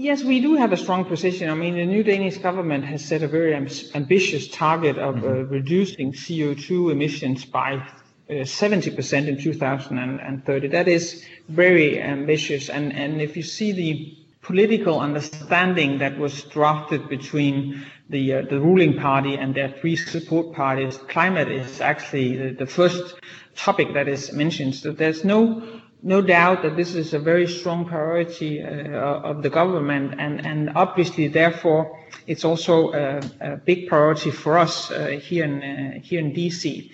Yes, 0.00 0.22
we 0.22 0.40
do 0.40 0.54
have 0.54 0.70
a 0.70 0.76
strong 0.76 1.06
position. 1.06 1.50
I 1.50 1.54
mean, 1.54 1.74
the 1.74 1.84
new 1.84 2.04
Danish 2.04 2.38
government 2.38 2.84
has 2.84 3.04
set 3.04 3.24
a 3.24 3.26
very 3.26 3.52
ambitious 3.52 4.46
target 4.46 4.96
of 4.96 5.16
uh, 5.16 5.26
mm-hmm. 5.26 5.52
reducing 5.52 6.12
CO2 6.12 6.92
emissions 6.92 7.44
by 7.44 7.84
70% 8.30 9.26
in 9.26 9.42
2030. 9.42 10.68
That 10.68 10.86
is 10.86 11.24
very 11.48 12.00
ambitious. 12.00 12.68
And, 12.68 12.92
and 12.92 13.20
if 13.20 13.36
you 13.36 13.42
see 13.42 13.72
the 13.72 14.16
political 14.40 15.00
understanding 15.00 15.98
that 15.98 16.16
was 16.16 16.44
drafted 16.44 17.08
between 17.08 17.84
the, 18.08 18.34
uh, 18.34 18.42
the 18.42 18.60
ruling 18.60 18.98
party 18.98 19.34
and 19.34 19.52
their 19.52 19.68
three 19.80 19.96
support 19.96 20.54
parties, 20.54 20.96
climate 20.96 21.48
is 21.48 21.80
actually 21.80 22.36
the, 22.36 22.54
the 22.54 22.66
first 22.66 23.16
topic 23.56 23.94
that 23.94 24.06
is 24.06 24.32
mentioned. 24.32 24.76
So 24.76 24.92
there's 24.92 25.24
no 25.24 25.77
no 26.02 26.22
doubt 26.22 26.62
that 26.62 26.76
this 26.76 26.94
is 26.94 27.14
a 27.14 27.18
very 27.18 27.48
strong 27.48 27.84
priority 27.84 28.62
uh, 28.62 28.68
of 28.98 29.42
the 29.42 29.50
government, 29.50 30.14
and, 30.18 30.46
and 30.46 30.70
obviously, 30.76 31.28
therefore, 31.28 31.98
it's 32.26 32.44
also 32.44 32.92
a, 32.92 33.20
a 33.40 33.56
big 33.56 33.88
priority 33.88 34.30
for 34.30 34.58
us 34.58 34.90
uh, 34.90 35.06
here 35.06 35.44
in 35.44 35.62
uh, 35.62 36.00
here 36.00 36.20
in 36.20 36.32
DC. 36.32 36.90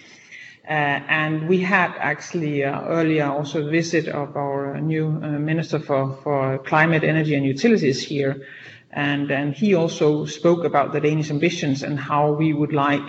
Uh, 0.67 0.71
and 0.71 1.47
we 1.47 1.61
had 1.61 1.93
actually 1.99 2.65
uh, 2.65 2.81
earlier 2.87 3.27
also 3.27 3.67
a 3.67 3.71
visit 3.71 4.09
of 4.09 4.35
our 4.35 4.81
new 4.81 5.11
Minister 5.11 5.79
for, 5.79 6.17
for 6.23 6.57
Climate, 6.59 7.05
Energy 7.05 7.35
and 7.35 7.45
Utilities 7.45 8.03
here. 8.03 8.47
And, 8.91 9.31
and 9.31 9.53
he 9.53 9.75
also 9.75 10.25
spoke 10.25 10.65
about 10.65 10.95
the 10.95 11.01
Danish 11.01 11.31
ambitions 11.31 11.83
and 11.83 12.01
how 12.01 12.33
we 12.33 12.55
would 12.55 12.73
like 12.73 13.07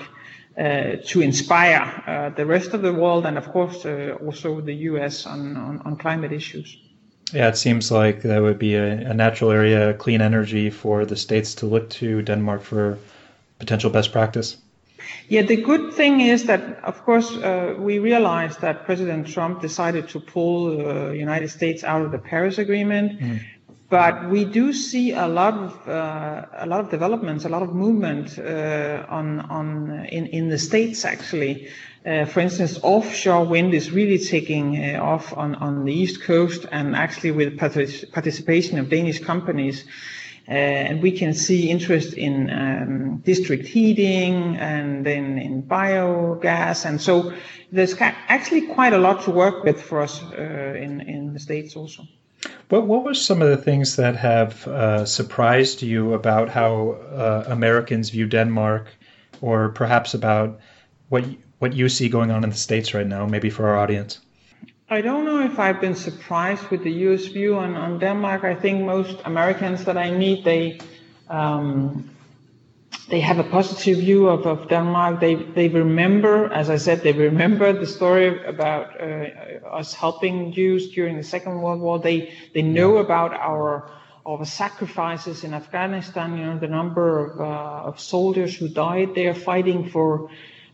uh, 0.57 0.95
to 1.03 1.21
inspire 1.21 2.03
uh, 2.07 2.29
the 2.29 2.45
rest 2.45 2.73
of 2.73 2.81
the 2.81 2.93
world 2.93 3.25
and, 3.25 3.37
of 3.37 3.51
course, 3.51 3.85
uh, 3.85 4.17
also 4.25 4.61
the 4.61 4.73
US 4.89 5.25
on, 5.25 5.57
on, 5.57 5.81
on, 5.83 5.97
climate 5.97 6.31
issues. 6.31 6.77
Yeah, 7.33 7.49
it 7.49 7.57
seems 7.57 7.91
like 7.91 8.21
that 8.21 8.41
would 8.41 8.57
be 8.57 8.75
a, 8.75 9.09
a, 9.09 9.13
natural 9.13 9.51
area, 9.51 9.93
clean 9.93 10.21
energy 10.21 10.69
for 10.69 11.05
the 11.05 11.17
states 11.17 11.55
to 11.55 11.65
look 11.65 11.89
to 11.89 12.21
Denmark 12.21 12.61
for 12.61 12.97
potential 13.59 13.89
best 13.89 14.13
practice. 14.13 14.57
Yeah, 15.27 15.41
the 15.41 15.57
good 15.57 15.93
thing 15.93 16.21
is 16.21 16.45
that, 16.45 16.83
of 16.83 17.03
course, 17.03 17.35
uh, 17.35 17.75
we 17.77 17.99
realized 17.99 18.61
that 18.61 18.85
President 18.85 19.27
Trump 19.27 19.61
decided 19.61 20.07
to 20.09 20.19
pull 20.19 20.77
the 20.77 21.09
uh, 21.09 21.11
United 21.11 21.49
States 21.49 21.83
out 21.83 22.01
of 22.01 22.11
the 22.11 22.17
Paris 22.17 22.57
Agreement. 22.57 23.19
Mm. 23.19 23.41
But 23.89 24.29
we 24.29 24.45
do 24.45 24.73
see 24.73 25.11
a 25.11 25.27
lot 25.27 25.53
of 25.53 25.87
uh, 25.87 26.45
a 26.53 26.65
lot 26.65 26.79
of 26.79 26.89
developments, 26.89 27.45
a 27.45 27.49
lot 27.49 27.61
of 27.61 27.75
movement 27.75 28.39
uh, 28.39 29.05
on 29.09 29.41
on 29.41 30.05
in 30.11 30.25
in 30.27 30.49
the 30.49 30.57
states 30.57 31.05
actually. 31.05 31.69
Uh, 32.03 32.25
for 32.25 32.39
instance, 32.39 32.79
offshore 32.81 33.45
wind 33.45 33.73
is 33.73 33.91
really 33.91 34.17
taking 34.17 34.77
uh, 34.77 34.99
off 35.03 35.37
on 35.37 35.53
on 35.55 35.85
the 35.85 35.93
east 35.93 36.23
coast, 36.23 36.65
and 36.71 36.95
actually 36.95 37.29
with 37.31 37.59
partic- 37.59 38.11
participation 38.11 38.79
of 38.79 38.89
Danish 38.89 39.19
companies. 39.19 39.85
Uh, 40.47 40.51
and 40.51 41.01
we 41.01 41.11
can 41.11 41.33
see 41.33 41.71
interest 41.71 42.13
in 42.13 42.51
um, 42.51 43.17
district 43.25 43.65
heating 43.67 44.55
and 44.57 45.03
then 45.03 45.39
in 45.39 45.63
biogas, 45.63 46.85
and 46.85 47.01
so 47.01 47.33
there's 47.71 47.95
actually 47.99 48.61
quite 48.67 48.93
a 48.93 48.99
lot 48.99 49.23
to 49.23 49.31
work 49.31 49.63
with 49.63 49.81
for 49.81 50.01
us 50.01 50.21
uh, 50.23 50.73
in 50.77 51.01
in 51.01 51.33
the 51.33 51.39
states 51.39 51.75
also. 51.75 52.03
What 52.69 52.87
what 52.87 53.03
were 53.03 53.13
some 53.13 53.41
of 53.41 53.49
the 53.49 53.57
things 53.57 53.95
that 53.95 54.15
have 54.15 54.67
uh, 54.67 55.05
surprised 55.05 55.81
you 55.81 56.13
about 56.13 56.49
how 56.49 56.91
uh, 57.13 57.43
Americans 57.47 58.09
view 58.09 58.27
Denmark, 58.27 58.87
or 59.41 59.69
perhaps 59.69 60.13
about 60.13 60.59
what 61.09 61.25
what 61.59 61.73
you 61.73 61.89
see 61.89 62.09
going 62.09 62.31
on 62.31 62.43
in 62.43 62.49
the 62.49 62.55
states 62.55 62.93
right 62.93 63.07
now, 63.07 63.25
maybe 63.25 63.49
for 63.49 63.67
our 63.67 63.77
audience? 63.77 64.19
I 64.89 65.01
don't 65.01 65.25
know 65.25 65.43
if 65.43 65.57
I've 65.59 65.81
been 65.81 65.95
surprised 65.95 66.69
with 66.69 66.83
the 66.83 66.91
U.S. 66.91 67.25
view 67.25 67.55
on, 67.55 67.75
on 67.75 67.97
Denmark. 67.97 68.43
I 68.43 68.53
think 68.53 68.85
most 68.85 69.17
Americans 69.25 69.83
that 69.85 69.97
I 69.97 70.11
meet, 70.11 70.43
they 70.43 70.79
um, 71.29 72.09
they 73.07 73.19
have 73.19 73.37
a 73.37 73.43
positive 73.43 73.99
view 73.99 74.27
of, 74.27 74.45
of 74.45 74.67
Denmark. 74.67 75.19
They 75.19 75.35
they 75.35 75.67
remember, 75.67 76.51
as 76.51 76.69
I 76.69 76.77
said, 76.77 77.01
they 77.01 77.13
remember 77.13 77.71
the 77.71 77.85
story 77.85 78.43
about 78.45 78.99
uh, 78.99 79.77
us 79.79 79.93
helping 79.93 80.51
Jews 80.51 80.89
during 80.91 81.15
the 81.17 81.23
Second 81.23 81.61
World 81.61 81.81
War. 81.81 81.99
They 81.99 82.33
they 82.53 82.63
know 82.63 82.97
about 82.97 83.33
our 83.33 83.91
our 84.25 84.43
sacrifices 84.45 85.43
in 85.43 85.53
Afghanistan. 85.53 86.37
You 86.37 86.45
know 86.45 86.57
the 86.57 86.67
number 86.67 87.25
of 87.25 87.39
uh, 87.39 87.89
of 87.89 87.99
soldiers 87.99 88.55
who 88.55 88.67
died 88.67 89.13
there 89.15 89.35
fighting 89.35 89.89
for. 89.89 90.29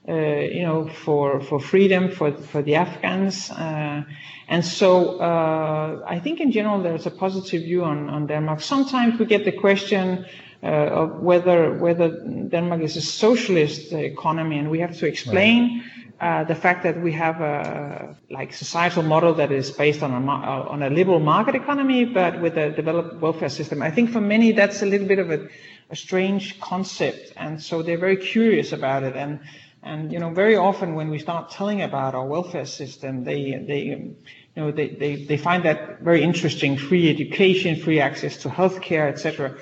Uh, 0.09 0.13
you 0.13 0.63
know, 0.63 0.87
for 0.87 1.39
for 1.41 1.59
freedom 1.59 2.09
for 2.09 2.31
for 2.31 2.63
the 2.63 2.73
Afghans, 2.73 3.51
uh, 3.51 4.01
and 4.47 4.65
so 4.65 5.19
uh, 5.19 6.03
I 6.07 6.19
think 6.19 6.39
in 6.39 6.51
general 6.51 6.81
there's 6.81 7.05
a 7.05 7.11
positive 7.11 7.61
view 7.61 7.83
on 7.83 8.09
on 8.09 8.25
Denmark. 8.25 8.61
Sometimes 8.61 9.19
we 9.19 9.27
get 9.27 9.45
the 9.45 9.51
question, 9.51 10.25
of 10.67 11.19
whether 11.21 11.73
whether 11.73 12.09
Denmark 12.49 12.81
is 12.81 12.97
a 12.97 13.01
socialist 13.01 13.91
economy, 13.93 14.59
and 14.59 14.69
we 14.69 14.79
have 14.79 14.97
to 14.97 15.07
explain 15.07 15.83
uh, 16.19 16.43
the 16.43 16.53
fact 16.53 16.83
that 16.83 17.01
we 17.01 17.11
have 17.13 17.41
a 17.41 18.15
like 18.29 18.53
societal 18.53 19.01
model 19.01 19.33
that 19.33 19.51
is 19.51 19.71
based 19.71 20.03
on 20.03 20.11
a 20.11 20.31
on 20.31 20.83
a 20.83 20.89
liberal 20.89 21.19
market 21.19 21.55
economy, 21.55 22.05
but 22.05 22.39
with 22.39 22.57
a 22.57 22.69
developed 22.69 23.15
welfare 23.21 23.49
system. 23.49 23.81
I 23.81 23.89
think 23.89 24.11
for 24.11 24.21
many 24.21 24.51
that's 24.51 24.81
a 24.83 24.85
little 24.85 25.07
bit 25.07 25.19
of 25.19 25.31
a, 25.31 25.47
a 25.89 25.95
strange 25.95 26.59
concept, 26.59 27.33
and 27.37 27.61
so 27.61 27.81
they're 27.81 27.97
very 27.97 28.17
curious 28.17 28.71
about 28.71 29.01
it. 29.03 29.15
And 29.15 29.39
and 29.81 30.13
you 30.13 30.19
know, 30.19 30.29
very 30.29 30.55
often 30.57 30.93
when 30.93 31.09
we 31.09 31.17
start 31.17 31.49
telling 31.49 31.81
about 31.81 32.13
our 32.13 32.25
welfare 32.25 32.67
system, 32.67 33.23
they 33.23 33.63
they 33.67 33.81
you 33.81 34.15
know 34.55 34.71
they, 34.71 34.89
they, 34.89 35.25
they 35.25 35.37
find 35.37 35.63
that 35.63 36.01
very 36.01 36.21
interesting 36.21 36.77
free 36.77 37.09
education 37.09 37.79
free 37.79 37.99
access 37.99 38.35
to 38.37 38.49
healthcare 38.49 39.07
etc 39.07 39.55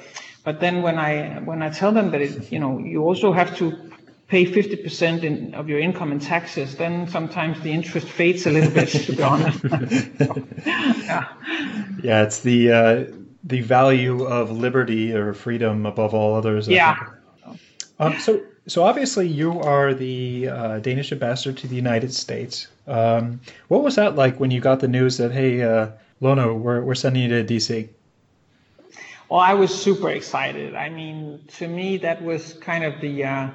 but 0.44 0.60
then 0.60 0.82
when 0.82 0.98
I 0.98 1.40
when 1.40 1.62
I 1.62 1.70
tell 1.70 1.92
them 1.92 2.12
that 2.12 2.22
it, 2.22 2.52
you 2.52 2.60
know 2.60 2.80
you 2.80 3.04
also 3.04 3.32
have 3.34 3.56
to 3.58 3.90
pay 4.30 4.46
50% 4.46 5.24
in, 5.24 5.56
of 5.56 5.68
your 5.68 5.80
income 5.80 6.12
in 6.12 6.20
taxes, 6.20 6.76
then 6.76 7.08
sometimes 7.08 7.60
the 7.62 7.72
interest 7.72 8.08
fades 8.08 8.46
a 8.46 8.52
little 8.52 8.70
bit, 8.72 8.88
to 8.90 9.16
be 9.16 9.24
honest. 9.24 9.60
yeah. 10.66 11.26
yeah, 12.04 12.24
it's 12.24 12.42
the 12.42 12.72
uh, 12.72 13.06
the 13.44 13.62
value 13.62 14.24
of 14.24 14.52
liberty 14.52 15.14
or 15.14 15.34
freedom 15.34 15.86
above 15.86 16.14
all 16.14 16.36
others. 16.36 16.70
I 16.70 16.74
yeah. 16.74 17.10
Um, 18.02 18.18
so, 18.20 18.42
so 18.68 18.84
obviously 18.84 19.28
you 19.28 19.60
are 19.60 19.94
the 19.94 20.48
uh, 20.48 20.80
Danish 20.80 21.12
ambassador 21.12 21.52
to 21.60 21.68
the 21.68 21.76
United 21.76 22.14
States. 22.14 22.68
Um, 22.88 23.42
what 23.68 23.84
was 23.84 23.96
that 23.96 24.16
like 24.16 24.40
when 24.40 24.52
you 24.52 24.62
got 24.62 24.80
the 24.80 24.88
news 24.88 25.18
that 25.18 25.32
hey, 25.32 25.64
uh, 25.64 25.90
Lone, 26.22 26.62
we're 26.62 26.82
we're 26.82 26.96
sending 26.96 27.24
you 27.24 27.44
to 27.44 27.54
DC? 27.54 27.90
Well, 29.30 29.40
I 29.42 29.54
was 29.54 29.74
super 29.74 30.10
excited. 30.10 30.76
I 30.76 30.90
mean, 30.90 31.42
to 31.60 31.68
me, 31.68 31.98
that 31.98 32.24
was 32.24 32.54
kind 32.56 32.84
of 32.84 33.00
the 33.00 33.26
uh, 33.26 33.50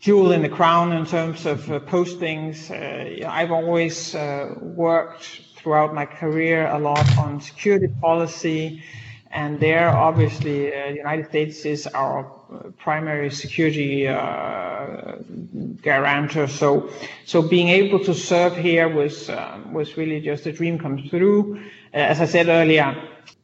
jewel 0.00 0.32
in 0.32 0.42
the 0.42 0.48
crown 0.48 0.92
in 0.92 1.04
terms 1.06 1.44
of 1.46 1.70
uh, 1.70 1.80
postings. 1.80 2.70
Uh, 2.70 3.28
I've 3.28 3.52
always 3.52 4.14
uh, 4.14 4.54
worked 4.60 5.42
throughout 5.56 5.94
my 5.94 6.06
career 6.06 6.68
a 6.68 6.78
lot 6.78 7.18
on 7.18 7.40
security 7.42 7.88
policy, 8.00 8.82
and 9.30 9.60
there, 9.60 9.90
obviously, 9.90 10.74
uh, 10.74 10.90
the 10.90 10.96
United 10.96 11.26
States 11.28 11.66
is 11.66 11.86
our 11.88 12.33
primary 12.78 13.30
security 13.30 14.08
uh, 14.08 15.16
guarantor. 15.82 16.46
So, 16.46 16.90
so 17.24 17.42
being 17.42 17.68
able 17.68 17.98
to 18.04 18.14
serve 18.14 18.56
here 18.56 18.88
was 18.88 19.30
was 19.72 19.96
really 19.96 20.20
just 20.20 20.46
a 20.46 20.52
dream 20.52 20.78
come 20.78 21.08
true. 21.08 21.58
as 21.92 22.20
I 22.20 22.26
said 22.26 22.48
earlier 22.48 22.94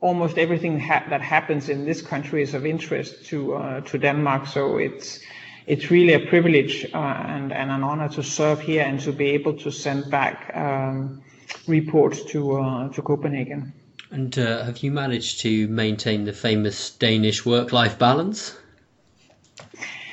almost 0.01 0.39
everything 0.39 0.79
ha- 0.79 1.05
that 1.09 1.21
happens 1.21 1.69
in 1.69 1.85
this 1.85 2.03
country 2.03 2.43
is 2.43 2.55
of 2.55 2.67
interest 2.67 3.27
to 3.27 3.55
uh, 3.55 3.81
to 3.83 3.99
Denmark. 3.99 4.47
So 4.47 4.79
it's 4.79 5.21
it's 5.67 5.91
really 5.91 6.15
a 6.15 6.21
privilege 6.21 6.87
uh, 6.95 6.99
and, 6.99 7.53
and 7.53 7.71
an 7.71 7.85
honor 7.85 8.09
to 8.09 8.23
serve 8.23 8.61
here 8.61 8.83
and 8.83 9.01
to 9.01 9.13
be 9.13 9.27
able 9.27 9.55
to 9.59 9.71
send 9.71 10.11
back 10.11 10.51
um, 10.55 11.23
reports 11.67 12.25
to 12.33 12.59
uh, 12.59 12.89
to 12.91 13.03
Copenhagen. 13.03 13.73
And 14.11 14.37
uh, 14.39 14.65
have 14.65 14.79
you 14.79 14.91
managed 14.91 15.41
to 15.41 15.69
maintain 15.69 16.25
the 16.25 16.33
famous 16.33 16.91
Danish 16.91 17.47
work-life 17.47 17.97
balance? 17.97 18.57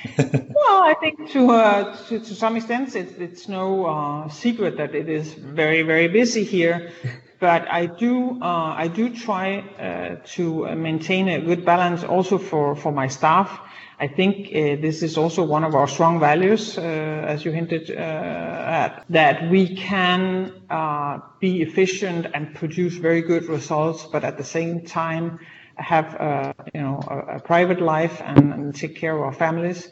well, 0.17 0.83
I 0.83 0.95
think 0.99 1.31
to, 1.31 1.49
uh, 1.51 1.97
to, 2.07 2.19
to 2.19 2.35
some 2.35 2.55
extent 2.55 2.95
it's, 2.95 3.13
it's 3.13 3.47
no 3.47 3.85
uh, 3.85 4.29
secret 4.29 4.77
that 4.77 4.95
it 4.95 5.09
is 5.09 5.33
very 5.33 5.81
very 5.83 6.07
busy 6.07 6.43
here 6.43 6.91
but 7.39 7.67
I 7.71 7.85
do 7.85 8.41
uh, 8.41 8.73
I 8.77 8.87
do 8.87 9.09
try 9.09 9.59
uh, 9.59 10.27
to 10.35 10.75
maintain 10.75 11.29
a 11.29 11.39
good 11.41 11.65
balance 11.65 12.03
also 12.03 12.37
for 12.37 12.75
for 12.75 12.91
my 12.91 13.07
staff. 13.07 13.59
I 13.99 14.07
think 14.07 14.47
uh, 14.49 14.79
this 14.79 15.01
is 15.01 15.17
also 15.17 15.43
one 15.43 15.63
of 15.63 15.73
our 15.73 15.87
strong 15.87 16.19
values, 16.19 16.77
uh, 16.77 16.81
as 16.81 17.43
you 17.43 17.51
hinted 17.51 17.89
uh, 17.89 17.93
at, 17.95 19.03
that 19.09 19.49
we 19.49 19.75
can 19.75 20.53
uh, 20.69 21.19
be 21.39 21.63
efficient 21.63 22.27
and 22.31 22.53
produce 22.53 22.93
very 22.93 23.23
good 23.23 23.45
results, 23.49 24.05
but 24.05 24.23
at 24.23 24.37
the 24.37 24.43
same 24.43 24.85
time 24.85 25.39
have 25.77 26.13
a, 26.15 26.55
you 26.73 26.81
know 26.81 26.99
a, 27.07 27.35
a 27.35 27.39
private 27.39 27.81
life 27.81 28.21
and, 28.23 28.53
and, 28.53 28.75
take 28.75 28.95
care 28.95 29.15
of 29.15 29.21
our 29.21 29.33
families. 29.33 29.89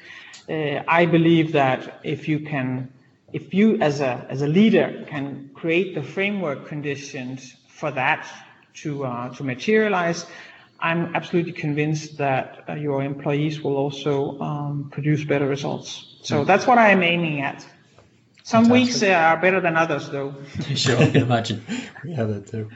I 0.50 1.06
believe 1.06 1.54
that 1.54 2.02
if 2.04 2.28
you 2.28 2.40
can 2.40 2.92
if 3.34 3.54
you 3.54 3.78
as 3.82 4.02
a 4.02 4.26
as 4.30 4.42
a 4.42 4.48
leader 4.48 5.06
can 5.08 5.50
create 5.54 5.96
the 5.96 6.04
framework 6.04 6.68
conditions 6.68 7.56
for 7.68 7.92
that 7.92 8.28
to 8.82 9.06
uh, 9.06 9.30
to 9.36 9.44
materialize, 9.44 10.26
I'm 10.80 11.16
absolutely 11.16 11.54
convinced 11.54 12.18
that 12.18 12.64
uh, 12.70 12.74
your 12.74 13.04
employees 13.04 13.62
will 13.62 13.78
also 13.78 14.40
um, 14.40 14.90
produce 14.92 15.24
better 15.24 15.48
results. 15.48 16.18
So 16.22 16.44
mm. 16.44 16.48
that's 16.48 16.68
what 16.68 16.78
I'm 16.78 17.04
aiming 17.04 17.42
at. 17.42 17.66
Some 18.44 18.66
Fantastic. 18.66 18.88
weeks 18.88 19.04
uh, 19.04 19.14
are 19.16 19.38
better 19.38 19.60
than 19.60 19.76
others, 19.76 20.10
though. 20.10 20.36
sure, 20.76 20.98
I 20.98 21.10
can 21.10 21.24
imagine. 21.24 21.66
we 22.04 22.14
have 22.14 22.30
that 22.30 22.48
too. 22.48 22.70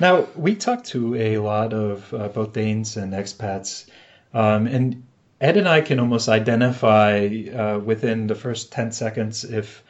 Now 0.00 0.26
we 0.36 0.54
talk 0.54 0.84
to 0.84 1.14
a 1.14 1.38
lot 1.38 1.72
of 1.72 2.12
uh, 2.12 2.28
both 2.28 2.52
Danes 2.52 2.96
and 2.96 3.12
expats, 3.12 3.88
um, 4.32 4.66
and 4.66 5.04
Ed 5.40 5.56
and 5.56 5.68
I 5.68 5.80
can 5.80 6.00
almost 6.00 6.28
identify 6.28 7.26
uh, 7.54 7.78
within 7.78 8.26
the 8.26 8.34
first 8.34 8.72
ten 8.72 8.92
seconds 8.92 9.44
if 9.44 9.82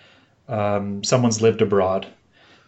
um, 0.48 1.04
someone's 1.04 1.40
lived 1.40 1.62
abroad. 1.62 2.06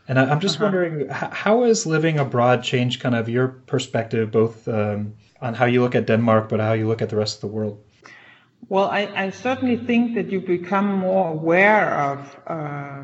And 0.09 0.19
I, 0.19 0.31
am 0.31 0.41
just 0.41 0.57
uh-huh. 0.57 0.65
wondering, 0.65 1.09
how 1.09 1.65
has 1.65 1.85
living 1.85 2.19
abroad 2.19 2.63
changed 2.63 3.01
kind 3.01 3.15
of 3.15 3.29
your 3.29 3.49
perspective, 3.49 4.31
both 4.31 4.69
um, 4.69 5.15
on 5.41 5.55
how 5.55 5.65
you 5.67 5.83
look 5.83 5.95
at 5.95 6.07
Denmark, 6.07 6.49
but 6.49 6.61
how 6.61 6.75
you 6.75 6.87
look 6.87 7.03
at 7.03 7.11
the 7.11 7.17
rest 7.17 7.37
of 7.37 7.41
the 7.41 7.49
world? 7.49 7.83
Well, 8.69 8.89
I, 8.89 9.09
I 9.15 9.31
certainly 9.31 9.77
think 9.77 10.15
that 10.15 10.31
you 10.31 10.41
become 10.41 10.99
more 10.99 11.31
aware 11.31 11.95
of, 11.95 12.41
uh, 12.47 13.03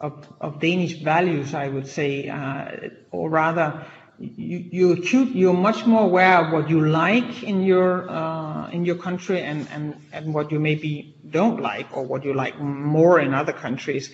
of, 0.00 0.26
of 0.40 0.60
Danish 0.60 0.94
values. 1.02 1.54
I 1.54 1.68
would 1.68 1.86
say, 1.86 2.28
uh, 2.28 2.88
or 3.10 3.30
rather, 3.30 3.86
you, 4.18 4.58
you 4.70 5.24
you're 5.26 5.54
much 5.54 5.86
more 5.86 6.02
aware 6.02 6.44
of 6.44 6.52
what 6.52 6.68
you 6.68 6.86
like 6.86 7.42
in 7.42 7.62
your 7.62 8.10
uh, 8.10 8.68
in 8.70 8.84
your 8.84 8.96
country 8.96 9.40
and, 9.42 9.68
and, 9.70 10.00
and 10.12 10.34
what 10.34 10.50
you 10.50 10.58
maybe 10.58 11.14
don't 11.30 11.60
like 11.60 11.96
or 11.96 12.04
what 12.04 12.24
you 12.24 12.34
like 12.34 12.58
more 12.58 13.20
in 13.20 13.34
other 13.34 13.52
countries. 13.52 14.10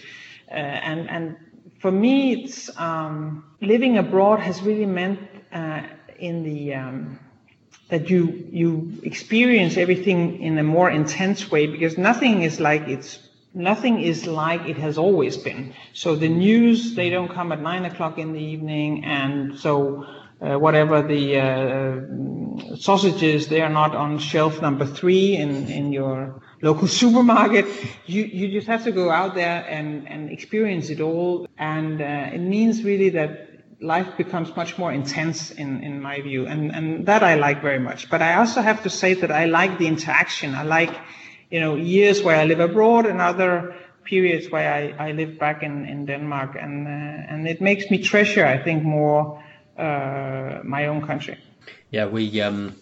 Uh, 0.50 0.54
and 0.54 1.08
and 1.08 1.36
for 1.80 1.90
me, 1.90 2.44
it's 2.44 2.70
um, 2.78 3.44
living 3.60 3.98
abroad 3.98 4.40
has 4.40 4.62
really 4.62 4.86
meant 4.86 5.20
uh, 5.52 5.82
in 6.18 6.42
the 6.42 6.74
um, 6.74 7.18
that 7.88 8.10
you 8.10 8.48
you 8.50 9.00
experience 9.02 9.76
everything 9.76 10.42
in 10.42 10.58
a 10.58 10.62
more 10.62 10.90
intense 10.90 11.50
way 11.50 11.66
because 11.66 11.98
nothing 11.98 12.42
is 12.42 12.60
like 12.60 12.88
it's 12.88 13.18
nothing 13.54 14.00
is 14.00 14.26
like 14.26 14.68
it 14.68 14.76
has 14.76 14.98
always 14.98 15.36
been. 15.36 15.74
So 15.92 16.16
the 16.16 16.28
news 16.28 16.94
they 16.94 17.10
don't 17.10 17.32
come 17.32 17.52
at 17.52 17.60
nine 17.60 17.84
o'clock 17.84 18.18
in 18.18 18.32
the 18.32 18.40
evening, 18.40 19.04
and 19.04 19.58
so 19.58 20.04
uh, 20.40 20.58
whatever 20.58 21.02
the 21.02 21.38
uh, 21.38 22.76
sausages 22.76 23.48
they 23.48 23.62
are 23.62 23.70
not 23.70 23.94
on 23.94 24.18
shelf 24.18 24.60
number 24.60 24.86
three 24.86 25.36
in 25.36 25.68
in 25.68 25.92
your 25.92 26.42
local 26.60 26.88
supermarket. 27.00 27.66
You 28.06 28.24
you 28.24 28.48
just 28.48 28.66
have 28.66 28.84
to 28.84 28.92
go 28.92 29.10
out 29.10 29.34
there 29.34 29.64
and 29.68 30.08
and 30.08 30.30
experience 30.30 30.90
it 30.90 31.00
all, 31.00 31.46
and 31.56 32.00
uh, 32.02 32.34
it 32.34 32.40
means 32.40 32.82
really 32.82 33.10
that 33.10 33.54
life 33.80 34.16
becomes 34.16 34.54
much 34.56 34.78
more 34.78 34.92
intense 34.92 35.50
in, 35.50 35.82
in 35.82 36.00
my 36.00 36.20
view 36.20 36.46
and, 36.46 36.74
and 36.74 37.06
that 37.06 37.22
I 37.22 37.34
like 37.34 37.60
very 37.60 37.78
much. 37.78 38.08
But 38.08 38.22
I 38.22 38.36
also 38.36 38.62
have 38.62 38.82
to 38.84 38.90
say 38.90 39.14
that 39.14 39.30
I 39.30 39.44
like 39.44 39.78
the 39.78 39.86
interaction. 39.86 40.54
I 40.54 40.62
like, 40.62 40.94
you 41.54 41.60
know, 41.60 41.76
years 41.76 42.20
where 42.20 42.34
I 42.34 42.46
live 42.46 42.58
abroad 42.58 43.06
and 43.06 43.20
other 43.20 43.76
periods 44.02 44.50
where 44.50 44.68
I, 44.74 45.10
I 45.10 45.12
live 45.12 45.38
back 45.38 45.62
in, 45.62 45.86
in 45.86 46.04
Denmark 46.04 46.56
and, 46.60 46.84
uh, 46.84 46.90
and 47.30 47.46
it 47.46 47.60
makes 47.60 47.88
me 47.92 47.98
treasure, 48.02 48.44
I 48.44 48.58
think, 48.58 48.82
more, 48.82 49.40
uh, 49.78 50.58
my 50.64 50.88
own 50.88 51.06
country. 51.06 51.38
Yeah, 51.92 52.06
we, 52.06 52.40
um, 52.40 52.74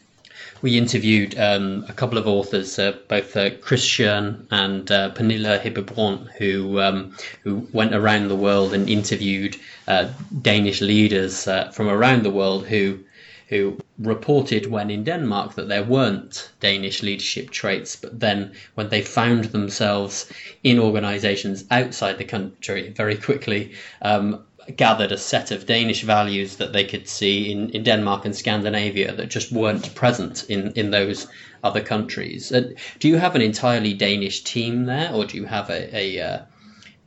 we 0.62 0.78
interviewed 0.78 1.38
um, 1.38 1.84
a 1.86 1.92
couple 1.92 2.16
of 2.16 2.26
authors, 2.26 2.78
uh, 2.78 2.96
both 3.08 3.36
uh, 3.36 3.50
and 3.50 4.90
uh, 4.90 5.10
Hippebrun, 5.10 6.30
who 6.38 6.80
um, 6.80 7.14
who 7.44 7.68
went 7.74 7.94
around 7.94 8.28
the 8.28 8.36
world 8.36 8.72
and 8.72 8.88
interviewed 8.88 9.54
uh, 9.86 10.08
Danish 10.40 10.80
leaders 10.80 11.46
uh, 11.46 11.70
from 11.72 11.88
around 11.88 12.22
the 12.22 12.30
world 12.30 12.66
who 12.66 13.00
who 13.48 13.76
reported 13.98 14.66
when 14.66 14.90
in 14.90 15.04
Denmark 15.04 15.54
that 15.54 15.68
there 15.68 15.84
weren't 15.84 16.50
Danish 16.60 17.02
leadership 17.02 17.50
traits, 17.50 17.96
but 17.96 18.18
then 18.20 18.52
when 18.74 18.88
they 18.88 19.02
found 19.02 19.44
themselves 19.46 20.32
in 20.62 20.78
organisations 20.78 21.64
outside 21.70 22.18
the 22.18 22.24
country, 22.24 22.90
very 22.90 23.16
quickly 23.16 23.72
um, 24.00 24.42
gathered 24.76 25.12
a 25.12 25.18
set 25.18 25.50
of 25.50 25.66
Danish 25.66 26.02
values 26.02 26.56
that 26.56 26.72
they 26.72 26.84
could 26.84 27.08
see 27.08 27.52
in, 27.52 27.70
in 27.70 27.82
Denmark 27.82 28.24
and 28.24 28.34
Scandinavia 28.34 29.12
that 29.12 29.28
just 29.28 29.52
weren't 29.52 29.94
present 29.94 30.44
in, 30.48 30.72
in 30.72 30.90
those 30.90 31.26
other 31.62 31.80
countries. 31.80 32.52
Uh, 32.52 32.72
do 32.98 33.08
you 33.08 33.18
have 33.18 33.34
an 33.34 33.42
entirely 33.42 33.94
Danish 33.94 34.42
team 34.42 34.86
there, 34.86 35.12
or 35.12 35.24
do 35.24 35.36
you 35.36 35.44
have 35.44 35.68
a, 35.70 35.96
a, 35.96 36.20
uh, 36.20 36.38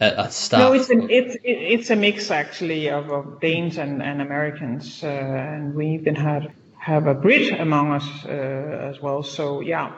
a, 0.01 0.05
a 0.17 0.31
staff? 0.31 0.59
No, 0.59 0.73
it's 0.73 0.89
a, 0.89 0.97
it's 1.09 1.37
it's 1.43 1.89
a 1.89 1.95
mix 1.95 2.31
actually 2.31 2.89
of, 2.89 3.09
of 3.11 3.39
Danes 3.41 3.77
and, 3.77 4.01
and 4.01 4.21
Americans, 4.21 5.03
uh, 5.03 5.07
and 5.07 5.73
we 5.73 5.87
even 5.87 6.15
had 6.15 6.53
have 6.85 7.07
a 7.07 7.15
Brit 7.15 7.59
among 7.59 7.93
us 7.93 8.07
uh, 8.25 8.29
as 8.29 9.01
well. 9.01 9.23
So 9.23 9.61
yeah, 9.61 9.91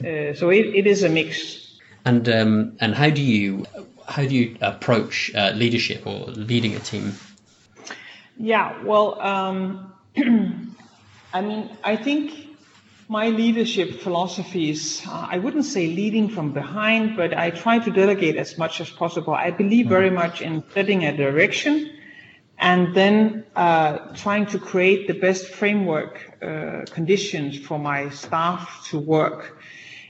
uh, 0.00 0.34
so 0.34 0.50
it, 0.50 0.66
it 0.74 0.86
is 0.86 1.02
a 1.02 1.08
mix. 1.08 1.80
And 2.04 2.28
um, 2.28 2.76
and 2.80 2.94
how 2.94 3.08
do 3.08 3.22
you 3.22 3.64
how 4.06 4.24
do 4.24 4.34
you 4.34 4.58
approach 4.60 5.34
uh, 5.34 5.52
leadership 5.54 6.06
or 6.06 6.26
leading 6.26 6.74
a 6.74 6.80
team? 6.80 7.14
Yeah, 8.36 8.82
well, 8.84 9.18
um, 9.22 9.94
I 11.32 11.40
mean, 11.40 11.70
I 11.82 11.96
think 11.96 12.58
my 13.08 13.28
leadership 13.30 14.02
philosophy 14.02 14.68
is 14.68 15.02
uh, 15.08 15.26
I 15.30 15.38
wouldn't 15.38 15.64
say 15.64 15.86
leading 15.86 16.28
from 16.28 16.52
behind, 16.52 17.16
but 17.16 17.32
I 17.32 17.52
try 17.52 17.78
to 17.78 17.90
delegate 17.90 18.36
as 18.36 18.58
much 18.58 18.82
as 18.82 18.90
possible. 18.90 19.32
I 19.32 19.50
believe 19.50 19.88
very 19.88 20.08
mm-hmm. 20.08 20.16
much 20.16 20.42
in 20.42 20.62
setting 20.74 21.06
a 21.06 21.16
direction 21.16 21.90
and 22.58 22.94
then 22.94 23.44
uh, 23.56 23.98
trying 24.14 24.46
to 24.46 24.58
create 24.58 25.06
the 25.06 25.14
best 25.14 25.48
framework 25.48 26.20
uh, 26.42 26.82
conditions 26.90 27.58
for 27.58 27.78
my 27.78 28.08
staff 28.10 28.86
to 28.88 28.98
work. 28.98 29.58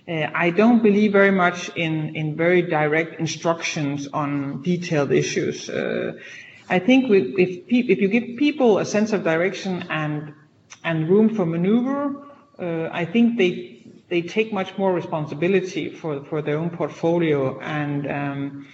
Uh, 0.06 0.26
I 0.34 0.50
don't 0.50 0.82
believe 0.82 1.12
very 1.12 1.30
much 1.30 1.70
in, 1.76 2.14
in 2.14 2.36
very 2.36 2.62
direct 2.62 3.18
instructions 3.18 4.06
on 4.08 4.62
detailed 4.62 5.12
issues. 5.12 5.70
Uh, 5.70 6.18
I 6.68 6.78
think 6.78 7.10
if, 7.10 7.66
pe- 7.66 7.92
if 7.92 8.00
you 8.00 8.08
give 8.08 8.36
people 8.38 8.78
a 8.78 8.84
sense 8.84 9.12
of 9.12 9.24
direction 9.24 9.84
and 9.90 10.34
and 10.82 11.08
room 11.08 11.34
for 11.34 11.46
maneuver, 11.46 12.26
uh, 12.58 12.88
I 12.92 13.04
think 13.06 13.38
they 13.38 13.74
they 14.08 14.22
take 14.22 14.52
much 14.52 14.76
more 14.76 14.92
responsibility 14.92 15.90
for, 15.90 16.24
for 16.24 16.42
their 16.42 16.58
own 16.58 16.70
portfolio 16.70 17.58
and 17.60 18.10
um, 18.10 18.66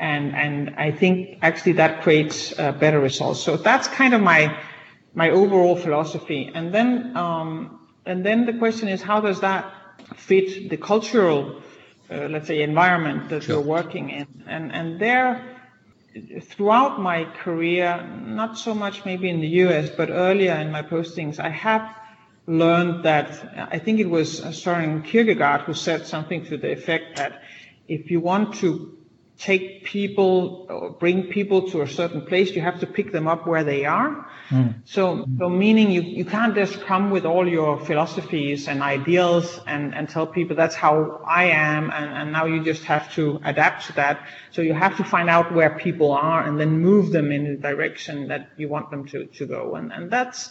and 0.00 0.34
and 0.34 0.74
I 0.76 0.90
think 0.92 1.38
actually 1.42 1.72
that 1.72 2.02
creates 2.02 2.58
uh, 2.58 2.72
better 2.72 3.00
results. 3.00 3.40
So 3.40 3.56
that's 3.56 3.88
kind 3.88 4.14
of 4.14 4.20
my 4.20 4.56
my 5.14 5.30
overall 5.30 5.76
philosophy. 5.76 6.50
And 6.54 6.72
then 6.72 7.16
um, 7.16 7.88
and 8.06 8.24
then 8.24 8.46
the 8.46 8.54
question 8.54 8.88
is 8.88 9.02
how 9.02 9.20
does 9.20 9.40
that 9.40 9.72
fit 10.16 10.70
the 10.70 10.76
cultural, 10.76 11.62
uh, 12.10 12.28
let's 12.28 12.46
say, 12.46 12.62
environment 12.62 13.28
that 13.28 13.42
sure. 13.42 13.56
you're 13.56 13.64
working 13.64 14.10
in. 14.10 14.26
And, 14.46 14.72
and 14.72 15.00
there, 15.00 15.60
throughout 16.42 17.00
my 17.00 17.24
career, 17.24 18.06
not 18.24 18.58
so 18.58 18.74
much 18.74 19.04
maybe 19.04 19.28
in 19.28 19.40
the 19.40 19.48
US, 19.64 19.90
but 19.90 20.10
earlier 20.10 20.54
in 20.54 20.70
my 20.70 20.82
postings, 20.82 21.38
I 21.38 21.50
have 21.50 21.94
learned 22.46 23.04
that 23.04 23.68
I 23.70 23.78
think 23.78 24.00
it 24.00 24.08
was 24.08 24.40
Søren 24.40 25.04
Kierkegaard 25.04 25.62
who 25.62 25.74
said 25.74 26.06
something 26.06 26.46
to 26.46 26.56
the 26.56 26.72
effect 26.72 27.16
that 27.16 27.42
if 27.88 28.10
you 28.10 28.20
want 28.20 28.54
to 28.56 28.97
take 29.38 29.84
people 29.84 30.66
or 30.68 30.90
bring 30.90 31.22
people 31.28 31.70
to 31.70 31.82
a 31.82 31.88
certain 31.88 32.22
place, 32.22 32.50
you 32.50 32.60
have 32.60 32.80
to 32.80 32.86
pick 32.86 33.12
them 33.12 33.28
up 33.28 33.46
where 33.46 33.62
they 33.62 33.84
are. 33.84 34.28
Mm. 34.50 34.74
So, 34.84 35.26
so 35.38 35.48
meaning 35.48 35.92
you, 35.92 36.02
you 36.02 36.24
can't 36.24 36.56
just 36.56 36.80
come 36.80 37.10
with 37.10 37.24
all 37.24 37.48
your 37.48 37.78
philosophies 37.78 38.66
and 38.66 38.82
ideals 38.82 39.60
and, 39.64 39.94
and 39.94 40.08
tell 40.08 40.26
people 40.26 40.56
that's 40.56 40.74
how 40.74 41.22
I 41.24 41.44
am 41.44 41.90
and, 41.90 42.10
and 42.10 42.32
now 42.32 42.46
you 42.46 42.64
just 42.64 42.82
have 42.84 43.14
to 43.14 43.40
adapt 43.44 43.86
to 43.86 43.92
that. 43.92 44.26
So 44.50 44.60
you 44.60 44.74
have 44.74 44.96
to 44.96 45.04
find 45.04 45.30
out 45.30 45.54
where 45.54 45.70
people 45.78 46.10
are 46.10 46.42
and 46.42 46.58
then 46.58 46.80
move 46.80 47.12
them 47.12 47.30
in 47.30 47.44
the 47.44 47.56
direction 47.56 48.28
that 48.28 48.50
you 48.56 48.68
want 48.68 48.90
them 48.90 49.06
to, 49.06 49.26
to 49.26 49.46
go. 49.46 49.76
And, 49.76 49.92
and 49.92 50.10
that's, 50.10 50.50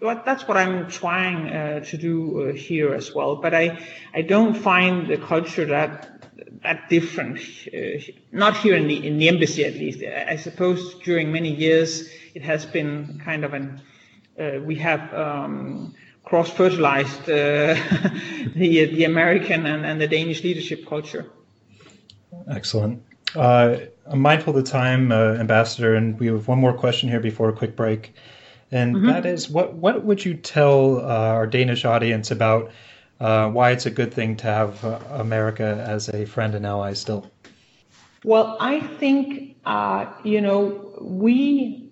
what, 0.00 0.24
that's 0.24 0.46
what 0.48 0.56
I'm 0.56 0.90
trying 0.90 1.48
uh, 1.48 1.80
to 1.84 1.96
do 1.96 2.48
uh, 2.48 2.52
here 2.52 2.94
as 2.94 3.14
well. 3.14 3.36
But 3.36 3.54
I, 3.54 3.78
I 4.12 4.22
don't 4.22 4.54
find 4.54 5.06
the 5.06 5.18
culture 5.18 5.66
that 5.66 6.17
that 6.62 6.88
different. 6.88 7.38
Uh, 7.72 8.00
not 8.32 8.56
here 8.56 8.76
in 8.76 8.88
the 8.88 9.06
in 9.06 9.18
the 9.18 9.28
embassy, 9.28 9.64
at 9.64 9.74
least. 9.74 10.02
I 10.02 10.36
suppose 10.36 10.94
during 11.04 11.32
many 11.32 11.54
years 11.54 12.08
it 12.34 12.42
has 12.42 12.66
been 12.66 13.20
kind 13.24 13.44
of 13.44 13.54
an. 13.54 13.80
Uh, 14.38 14.60
we 14.62 14.76
have 14.76 15.12
um, 15.12 15.94
cross-fertilized 16.24 17.22
uh, 17.22 17.74
the 18.54 18.84
the 18.84 19.04
American 19.04 19.66
and, 19.66 19.84
and 19.84 20.00
the 20.00 20.06
Danish 20.06 20.42
leadership 20.44 20.86
culture. 20.86 21.26
Excellent. 22.48 23.02
Uh, 23.34 23.76
I'm 24.06 24.20
mindful 24.20 24.56
of 24.56 24.64
the 24.64 24.70
time, 24.70 25.12
uh, 25.12 25.34
Ambassador, 25.34 25.94
and 25.94 26.18
we 26.18 26.28
have 26.28 26.48
one 26.48 26.58
more 26.58 26.72
question 26.72 27.08
here 27.08 27.20
before 27.20 27.48
a 27.48 27.52
quick 27.52 27.76
break, 27.76 28.14
and 28.70 28.96
mm-hmm. 28.96 29.06
that 29.06 29.26
is, 29.26 29.50
what 29.50 29.74
what 29.74 30.04
would 30.04 30.24
you 30.24 30.34
tell 30.34 30.98
uh, 30.98 31.34
our 31.36 31.46
Danish 31.46 31.84
audience 31.84 32.30
about 32.30 32.70
uh, 33.20 33.50
why 33.50 33.70
it's 33.70 33.86
a 33.86 33.90
good 33.90 34.14
thing 34.14 34.36
to 34.36 34.46
have 34.46 34.84
uh, 34.84 34.98
America 35.10 35.84
as 35.86 36.08
a 36.08 36.24
friend 36.24 36.54
and 36.54 36.66
ally 36.66 36.92
still. 36.92 37.30
Well, 38.24 38.56
I 38.60 38.80
think, 38.80 39.56
uh, 39.64 40.12
you 40.24 40.40
know, 40.40 40.98
we, 41.00 41.90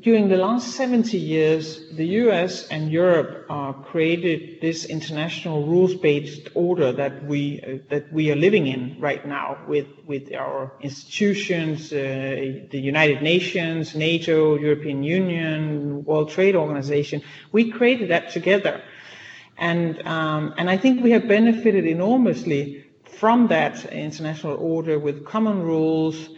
during 0.00 0.28
the 0.28 0.36
last 0.36 0.76
70 0.76 1.18
years, 1.18 1.90
the 1.92 2.06
US 2.22 2.68
and 2.68 2.90
Europe 2.90 3.46
uh, 3.50 3.72
created 3.72 4.60
this 4.60 4.84
international 4.84 5.66
rules-based 5.66 6.48
order 6.54 6.92
that 6.92 7.24
we, 7.24 7.60
uh, 7.60 7.78
that 7.90 8.12
we 8.12 8.30
are 8.30 8.36
living 8.36 8.66
in 8.68 8.96
right 9.00 9.26
now 9.26 9.58
with, 9.66 9.88
with 10.06 10.32
our 10.32 10.72
institutions, 10.80 11.92
uh, 11.92 11.96
the 12.70 12.80
United 12.80 13.22
Nations, 13.22 13.96
NATO, 13.96 14.56
European 14.56 15.02
Union, 15.02 16.04
World 16.04 16.30
Trade 16.30 16.54
Organization. 16.54 17.22
We 17.50 17.70
created 17.70 18.10
that 18.10 18.30
together. 18.30 18.80
And, 19.58 20.06
um, 20.06 20.54
and 20.58 20.68
I 20.68 20.76
think 20.76 21.02
we 21.02 21.12
have 21.12 21.28
benefited 21.28 21.86
enormously 21.86 22.84
from 23.04 23.48
that 23.48 23.84
international 23.86 24.56
order 24.56 24.98
with 24.98 25.24
common 25.24 25.62
rules, 25.62 26.28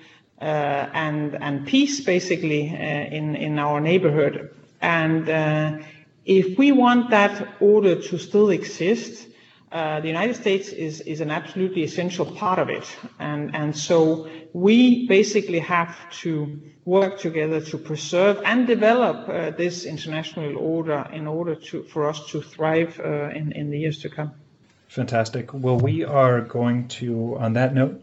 uh, 0.41 0.45
and 0.93 1.35
and 1.43 1.67
peace 1.67 2.01
basically 2.01 2.69
uh, 2.71 2.77
in 2.77 3.35
in 3.37 3.59
our 3.59 3.81
neighborhood. 3.81 4.51
And 4.83 5.29
uh, 5.29 5.79
if 6.25 6.59
we 6.59 6.73
want 6.73 7.11
that 7.11 7.49
order 7.61 8.01
to 8.03 8.19
still 8.19 8.51
exist, 8.51 9.29
uh, 9.77 10.01
the 10.01 10.09
United 10.09 10.35
States 10.35 10.69
is, 10.71 11.03
is 11.03 11.21
an 11.21 11.31
absolutely 11.31 11.83
essential 11.83 12.25
part 12.25 12.59
of 12.59 12.71
it. 12.71 12.87
And, 13.19 13.55
and 13.55 13.77
so 13.77 14.27
we 14.55 15.07
basically 15.07 15.59
have 15.59 15.95
to 16.23 16.59
work 16.87 17.21
together 17.21 17.61
to 17.61 17.77
preserve 17.77 18.41
and 18.47 18.67
develop 18.67 19.29
uh, 19.29 19.51
this 19.51 19.85
international 19.85 20.57
order 20.57 21.07
in 21.13 21.27
order 21.27 21.55
to, 21.55 21.83
for 21.83 22.09
us 22.09 22.27
to 22.31 22.41
thrive 22.41 22.99
uh, 23.05 23.29
in, 23.41 23.53
in 23.53 23.69
the 23.69 23.79
years 23.79 23.99
to 23.99 24.09
come. 24.09 24.33
Fantastic. 24.89 25.53
Well, 25.53 25.79
we 25.79 26.05
are 26.05 26.41
going 26.41 26.89
to, 27.01 27.37
on 27.37 27.53
that 27.53 27.75
note, 27.75 28.03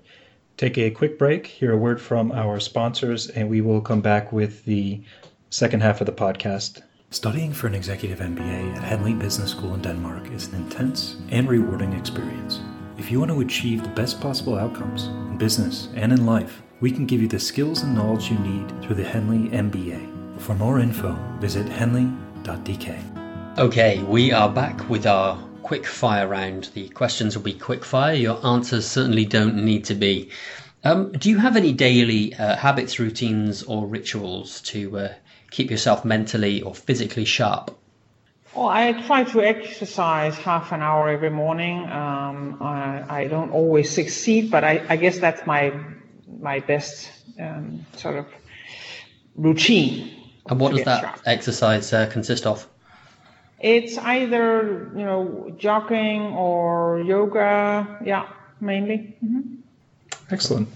take 0.58 0.78
a 0.78 0.92
quick 0.92 1.18
break, 1.18 1.48
hear 1.48 1.72
a 1.72 1.78
word 1.78 2.00
from 2.00 2.32
our 2.32 2.60
sponsors, 2.60 3.30
and 3.30 3.50
we 3.50 3.62
will 3.62 3.82
come 3.82 4.02
back 4.02 4.32
with 4.32 4.64
the 4.66 5.02
second 5.50 5.82
half 5.82 6.02
of 6.02 6.06
the 6.06 6.14
podcast. 6.14 6.84
Studying 7.14 7.54
for 7.54 7.68
an 7.68 7.76
executive 7.76 8.18
MBA 8.18 8.76
at 8.76 8.84
Henley 8.84 9.14
Business 9.14 9.52
School 9.52 9.76
in 9.76 9.84
Denmark 9.84 10.32
is 10.32 10.48
an 10.48 10.56
intense 10.56 11.18
and 11.30 11.48
rewarding 11.48 11.94
experience. 11.94 12.60
If 12.98 13.12
you 13.12 13.20
want 13.20 13.30
to 13.30 13.42
achieve 13.42 13.84
the 13.84 13.90
best 13.90 14.20
possible 14.20 14.58
outcomes 14.58 15.04
in 15.30 15.38
business 15.38 15.90
and 15.94 16.12
in 16.12 16.26
life, 16.26 16.64
we 16.80 16.90
can 16.90 17.06
give 17.06 17.22
you 17.22 17.28
the 17.28 17.40
skills 17.40 17.84
and 17.84 17.94
knowledge 17.94 18.32
you 18.32 18.40
need 18.40 18.68
through 18.82 18.96
the 18.96 19.04
Henley 19.04 19.48
MBA. 19.50 20.40
For 20.42 20.56
more 20.56 20.80
info, 20.80 21.16
visit 21.40 21.70
henley.dk. 21.70 23.60
Okay, 23.60 24.02
we 24.02 24.32
are 24.32 24.50
back 24.50 24.90
with 24.90 25.06
our 25.06 25.38
quick 25.62 25.86
fire 25.86 26.28
round. 26.28 26.72
The 26.74 26.90
questions 26.90 27.38
will 27.38 27.44
be 27.44 27.54
quick 27.54 27.86
fire. 27.86 28.16
Your 28.16 28.44
answers 28.44 28.88
certainly 28.88 29.26
don't 29.26 29.64
need 29.64 29.84
to 29.86 29.94
be. 29.94 30.32
Um, 30.84 31.12
do 31.12 31.30
you 31.30 31.38
have 31.38 31.56
any 31.56 31.74
daily 31.74 32.34
uh, 32.34 32.56
habits, 32.56 32.98
routines, 32.98 33.62
or 33.62 33.86
rituals 33.86 34.62
to 34.62 34.98
uh, 34.98 35.14
keep 35.54 35.70
yourself 35.70 36.04
mentally 36.04 36.62
or 36.64 36.74
physically 36.74 37.26
sharp? 37.26 37.72
Well, 38.56 38.68
I 38.68 38.92
try 39.08 39.24
to 39.24 39.42
exercise 39.42 40.38
half 40.38 40.72
an 40.72 40.82
hour 40.82 41.10
every 41.10 41.30
morning. 41.30 41.78
Um, 41.90 42.58
I, 42.62 43.22
I, 43.22 43.28
don't 43.28 43.52
always 43.52 43.90
succeed, 43.90 44.52
but 44.52 44.64
I, 44.64 44.84
I 44.90 44.96
guess 44.96 45.18
that's 45.20 45.46
my 45.48 45.74
my 46.40 46.60
best 46.60 47.10
um, 47.40 47.86
sort 47.96 48.18
of 48.18 48.26
routine. 49.36 50.12
And 50.50 50.60
what 50.60 50.76
does 50.76 50.86
that 50.86 51.02
sharp. 51.02 51.22
exercise 51.26 51.94
uh, 51.94 52.06
consist 52.08 52.46
of? 52.46 52.68
It's 53.60 53.98
either 53.98 54.92
you 54.96 55.06
know 55.06 55.56
jogging 55.58 56.22
or 56.34 57.02
yoga. 57.02 57.98
Yeah, 58.06 58.28
mainly. 58.60 59.16
Mm-hmm. 59.24 59.56
Excellent. 60.30 60.68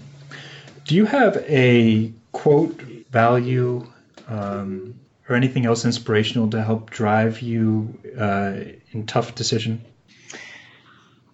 Do 0.84 0.96
you 0.96 1.04
have 1.04 1.36
a 1.48 2.12
quote 2.32 2.80
value 3.10 3.86
um, 4.28 4.94
or 5.28 5.36
anything 5.36 5.66
else 5.66 5.84
inspirational 5.84 6.48
to 6.50 6.62
help 6.62 6.90
drive 6.90 7.42
you 7.42 7.98
uh, 8.18 8.54
in 8.92 9.06
tough 9.06 9.34
decision? 9.34 9.84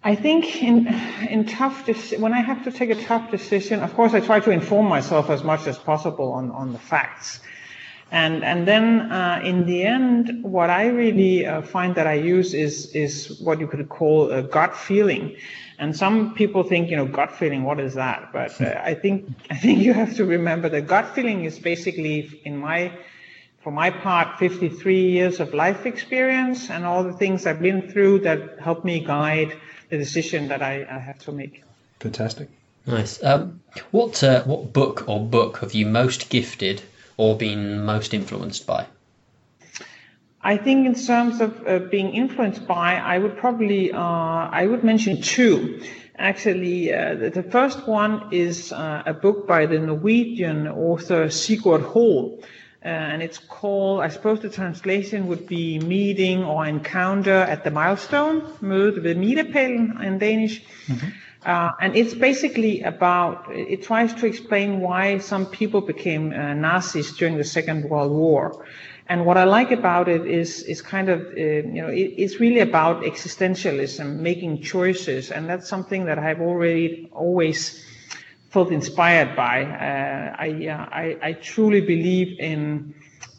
I 0.03 0.15
think 0.15 0.61
in 0.61 0.87
in 1.29 1.45
tough 1.45 1.87
when 2.19 2.31
I 2.31 2.41
have 2.41 2.63
to 2.65 2.71
take 2.71 2.91
a 2.91 3.01
tough 3.03 3.31
decision, 3.31 3.79
of 3.79 3.93
course 3.95 4.13
I 4.13 4.19
try 4.19 4.39
to 4.39 4.51
inform 4.51 4.87
myself 4.87 5.29
as 5.31 5.43
much 5.43 5.65
as 5.65 5.77
possible 5.79 6.31
on 6.33 6.51
on 6.51 6.73
the 6.73 6.79
facts. 6.79 7.39
And 8.11 8.43
and 8.43 8.67
then 8.67 9.11
uh, 9.11 9.41
in 9.43 9.65
the 9.65 9.83
end, 9.83 10.43
what 10.43 10.69
I 10.69 10.87
really 10.87 11.47
uh, 11.47 11.63
find 11.63 11.95
that 11.95 12.05
I 12.05 12.13
use 12.13 12.53
is 12.53 12.85
is 12.93 13.39
what 13.41 13.59
you 13.59 13.67
could 13.67 13.89
call 13.89 14.31
a 14.31 14.43
gut 14.43 14.77
feeling. 14.77 15.35
And 15.77 15.95
some 15.95 16.33
people 16.35 16.63
think, 16.63 16.89
you 16.89 16.95
know, 16.95 17.05
gut 17.05 17.35
feeling, 17.35 17.63
what 17.63 17.79
is 17.79 17.95
that? 17.95 18.29
But 18.31 18.59
uh, 18.61 18.81
I 18.83 18.93
think 18.93 19.29
I 19.49 19.55
think 19.57 19.79
you 19.79 19.93
have 19.93 20.15
to 20.15 20.25
remember 20.25 20.69
that 20.69 20.87
gut 20.87 21.13
feeling 21.15 21.45
is 21.45 21.59
basically, 21.59 22.41
in 22.45 22.57
my 22.57 22.91
for 23.61 23.71
my 23.71 23.89
part, 23.89 24.37
53 24.37 25.09
years 25.09 25.39
of 25.39 25.53
life 25.53 25.87
experience 25.87 26.69
and 26.69 26.85
all 26.85 27.03
the 27.03 27.13
things 27.13 27.47
I've 27.47 27.61
been 27.61 27.91
through 27.91 28.19
that 28.19 28.59
help 28.59 28.85
me 28.85 28.99
guide 28.99 29.57
the 29.89 29.97
decision 29.97 30.49
that 30.49 30.61
I, 30.61 30.85
I 30.89 30.99
have 30.99 31.17
to 31.25 31.31
make. 31.31 31.63
Fantastic. 31.99 32.49
Nice. 32.85 33.23
Um, 33.23 33.61
what 33.89 34.23
uh, 34.23 34.43
what 34.43 34.71
book 34.71 35.05
or 35.07 35.19
book 35.19 35.57
have 35.57 35.73
you 35.73 35.87
most 35.87 36.29
gifted 36.29 36.83
or 37.17 37.35
been 37.35 37.83
most 37.83 38.13
influenced 38.13 38.67
by? 38.67 38.85
I 40.45 40.57
think 40.57 40.85
in 40.85 40.93
terms 40.93 41.41
of 41.41 41.67
uh, 41.67 41.79
being 41.79 42.13
influenced 42.13 42.67
by, 42.67 42.97
I 42.97 43.17
would 43.17 43.35
probably 43.35 43.91
uh, 43.91 43.97
I 44.61 44.67
would 44.67 44.83
mention 44.83 45.19
two. 45.19 45.81
Actually, 46.17 46.93
uh, 46.93 47.15
the, 47.15 47.29
the, 47.31 47.43
first 47.43 47.87
one 47.87 48.29
is 48.31 48.71
uh, 48.71 49.01
a 49.07 49.13
book 49.13 49.47
by 49.47 49.65
the 49.65 49.79
Norwegian 49.79 50.67
author 50.67 51.31
Sigurd 51.31 51.81
Hoel. 51.81 52.39
Uh, 52.85 52.87
and 52.87 53.23
it's 53.23 53.39
called, 53.39 54.01
I 54.01 54.09
suppose 54.09 54.39
the 54.41 54.49
translation 54.49 55.25
would 55.27 55.47
be 55.47 55.79
meeting 55.79 56.43
or 56.43 56.67
encounter 56.67 57.39
at 57.53 57.63
the 57.63 57.71
milestone, 57.71 58.43
møde 58.61 59.03
ved 59.03 59.15
milepælen 59.15 60.03
in 60.03 60.19
Danish. 60.19 60.61
Mm-hmm. 60.87 61.07
Uh, 61.45 61.71
and 61.81 61.95
it's 61.95 62.13
basically 62.13 62.81
about, 62.83 63.45
it 63.49 63.83
tries 63.83 64.13
to 64.13 64.25
explain 64.27 64.79
why 64.79 65.17
some 65.17 65.45
people 65.45 65.81
became 65.81 66.31
uh, 66.31 66.53
Nazis 66.53 67.11
during 67.17 67.37
the 67.37 67.43
Second 67.43 67.89
World 67.89 68.11
War. 68.11 68.65
And 69.07 69.25
what 69.25 69.37
I 69.37 69.43
like 69.43 69.71
about 69.71 70.09
it 70.09 70.25
is, 70.25 70.63
is 70.63 70.81
kind 70.81 71.09
of, 71.09 71.21
uh, 71.21 71.39
you 71.39 71.81
know, 71.81 71.89
it, 71.89 72.13
it's 72.17 72.39
really 72.39 72.61
about 72.61 73.03
existentialism, 73.03 74.17
making 74.17 74.61
choices. 74.61 75.31
And 75.31 75.47
that's 75.47 75.69
something 75.69 76.05
that 76.05 76.17
I've 76.17 76.41
already 76.41 77.09
always 77.13 77.85
felt 78.49 78.71
inspired 78.71 79.35
by. 79.35 79.63
Uh, 79.63 80.35
I, 80.39 80.67
uh, 80.67 80.89
I, 80.91 81.17
I 81.21 81.33
truly 81.33 81.81
believe 81.81 82.39
in, 82.39 82.95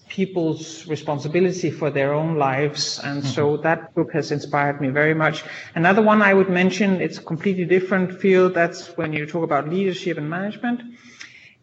people's 0.09 0.87
responsibility 0.87 1.71
for 1.71 1.91
their 1.91 2.15
own 2.15 2.37
lives. 2.39 2.99
And 3.03 3.23
mm-hmm. 3.23 3.33
so 3.33 3.57
that 3.59 3.95
book 3.95 4.13
has 4.15 4.33
inspired 4.33 4.81
me 4.81 4.89
very 4.89 5.13
much. 5.13 5.45
Another 5.75 6.01
one 6.01 6.23
I 6.23 6.33
would 6.33 6.49
mention, 6.49 7.03
it's 7.03 7.19
a 7.19 7.23
completely 7.23 7.67
different 7.67 8.21
field. 8.21 8.55
That's 8.55 8.97
when 8.97 9.13
you 9.13 9.27
talk 9.27 9.45
about 9.45 9.69
leadership 9.69 10.17
and 10.17 10.31
management, 10.31 10.81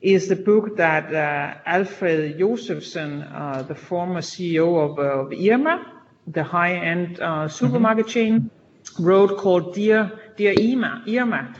is 0.03 0.27
the 0.27 0.35
book 0.35 0.75
that 0.75 1.15
uh, 1.15 1.55
Alfred 1.65 2.37
Josefsen, 2.37 3.23
uh, 3.33 3.63
the 3.63 3.73
former 3.73 4.19
CEO 4.19 4.77
of, 4.77 4.99
uh, 4.99 5.01
of 5.01 5.33
Irma, 5.33 6.03
the 6.27 6.43
high-end 6.43 7.21
uh, 7.21 7.47
supermarket 7.47 8.07
mm-hmm. 8.07 8.13
chain, 8.13 8.51
wrote 8.99 9.37
called 9.37 9.73
Dear, 9.73 10.11
Dear 10.35 10.55
Irma, 10.59 11.05
Irma, 11.07 11.55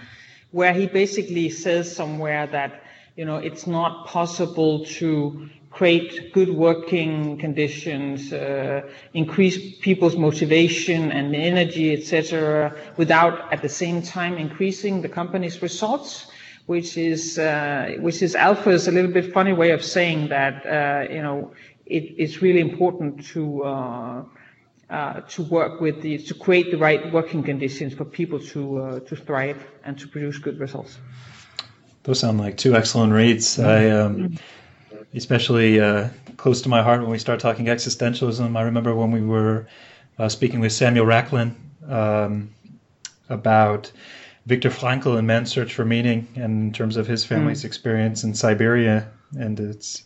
where 0.51 0.73
he 0.73 0.88
basically 0.88 1.49
says 1.49 1.95
somewhere 1.95 2.45
that, 2.47 2.84
you 3.15 3.23
know, 3.23 3.38
it's 3.38 3.65
not 3.65 4.08
possible 4.08 4.86
to 4.86 5.49
create 5.71 6.34
good 6.34 6.49
working 6.49 7.38
conditions, 7.38 8.34
uh, 8.34 8.82
increase 9.13 9.77
people's 9.79 10.17
motivation 10.17 11.13
and 11.13 11.34
energy, 11.34 11.93
etc., 11.93 12.75
without 12.97 13.53
at 13.53 13.62
the 13.62 13.69
same 13.69 14.01
time 14.01 14.38
increasing 14.38 15.01
the 15.01 15.10
company's 15.10 15.62
results. 15.62 16.27
Which 16.65 16.97
is 16.97 17.38
uh, 17.38 17.95
which 17.99 18.21
is 18.21 18.36
Alfred's 18.36 18.88
a 18.88 18.91
little 18.91 19.12
bit 19.12 19.34
funny 19.34 19.54
way 19.54 19.71
of 19.71 19.84
saying 19.84 20.30
that 20.30 20.65
uh, 20.65 21.13
you 21.13 21.21
know 21.21 21.52
it, 21.86 22.15
it's 22.17 22.41
really 22.41 22.62
important 22.62 23.26
to 23.28 23.63
uh, 23.63 24.23
uh, 24.89 25.21
to 25.21 25.43
work 25.43 25.82
with 25.82 26.02
the 26.02 26.17
to 26.19 26.34
create 26.34 26.71
the 26.71 26.78
right 26.78 27.12
working 27.12 27.43
conditions 27.43 27.93
for 27.93 28.06
people 28.06 28.39
to 28.39 28.78
uh, 28.78 28.99
to 29.02 29.15
thrive 29.15 29.62
and 29.84 29.99
to 29.99 30.08
produce 30.08 30.38
good 30.38 30.60
results. 30.60 30.97
Those 32.04 32.19
sound 32.19 32.39
like 32.39 32.58
two 32.58 32.76
excellent 32.76 33.13
reads. 33.13 33.60
I 33.60 33.89
um, 33.89 34.38
especially 35.13 35.80
uh, 35.80 36.10
close 36.38 36.62
to 36.62 36.69
my 36.69 36.82
heart 36.82 37.02
when 37.02 37.10
we 37.10 37.19
start 37.19 37.39
talking 37.39 37.65
existentialism. 37.65 38.58
I 38.58 38.62
remember 38.62 38.95
when 38.95 39.12
we 39.12 39.21
were 39.21 39.67
uh, 40.19 40.30
speaking 40.30 40.60
with 40.60 40.71
Samuel 40.71 41.06
Rachlin 41.06 41.56
um, 41.88 42.54
about 43.30 43.91
Viktor 44.45 44.69
Frankl 44.69 45.17
and 45.17 45.25
Man's 45.25 45.51
Search 45.51 45.73
for 45.73 45.86
Meaning, 45.86 46.27
and 46.36 46.63
in 46.63 46.73
terms 46.73 46.97
of 46.97 47.08
his 47.08 47.23
family's 47.23 47.62
mm. 47.62 47.65
experience 47.65 48.23
in 48.23 48.34
Siberia, 48.34 49.10
and 49.39 49.60
it's 49.60 50.03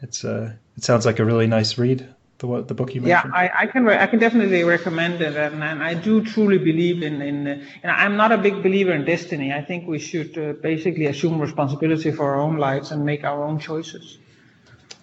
it's 0.00 0.24
uh, 0.24 0.52
it 0.76 0.84
sounds 0.84 1.04
like 1.04 1.18
a 1.18 1.24
really 1.24 1.46
nice 1.46 1.78
read. 1.78 2.14
The, 2.38 2.62
the 2.62 2.72
book 2.72 2.94
you 2.94 3.02
mentioned. 3.02 3.34
Yeah, 3.34 3.38
I, 3.38 3.64
I 3.64 3.66
can 3.66 3.86
I 3.86 4.06
can 4.06 4.18
definitely 4.18 4.64
recommend 4.64 5.20
it, 5.20 5.36
and, 5.36 5.62
and 5.62 5.82
I 5.82 5.92
do 5.92 6.24
truly 6.24 6.56
believe 6.56 7.02
in 7.02 7.20
in. 7.20 7.46
And 7.82 7.92
I'm 7.92 8.16
not 8.16 8.32
a 8.32 8.38
big 8.38 8.62
believer 8.62 8.92
in 8.92 9.04
destiny. 9.04 9.52
I 9.52 9.62
think 9.62 9.86
we 9.86 9.98
should 9.98 10.38
uh, 10.38 10.54
basically 10.54 11.04
assume 11.04 11.38
responsibility 11.38 12.10
for 12.10 12.24
our 12.24 12.40
own 12.40 12.56
lives 12.56 12.92
and 12.92 13.04
make 13.04 13.24
our 13.24 13.44
own 13.44 13.58
choices. 13.58 14.16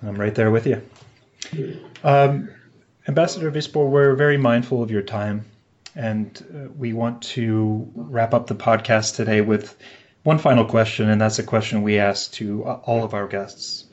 I'm 0.01 0.15
right 0.15 0.33
there 0.33 0.49
with 0.49 0.65
you. 0.65 0.81
Um, 2.03 2.49
Ambassador 3.07 3.51
Wisborg, 3.51 3.89
we're 3.89 4.15
very 4.15 4.37
mindful 4.37 4.83
of 4.83 4.91
your 4.91 5.01
time, 5.01 5.45
and 5.97 6.45
uh, 6.53 6.69
we 6.77 6.93
want 6.93 7.23
to 7.23 7.91
wrap 7.95 8.33
up 8.33 8.45
the 8.45 8.55
podcast 8.55 9.15
today 9.15 9.41
with 9.41 9.75
one 10.23 10.37
final 10.37 10.63
question, 10.63 11.09
and 11.09 11.19
that's 11.19 11.39
a 11.39 11.43
question 11.43 11.81
we 11.81 11.97
ask 11.97 12.31
to 12.33 12.63
all 12.63 13.03
of 13.03 13.13
our 13.13 13.27
guests. 13.27 13.85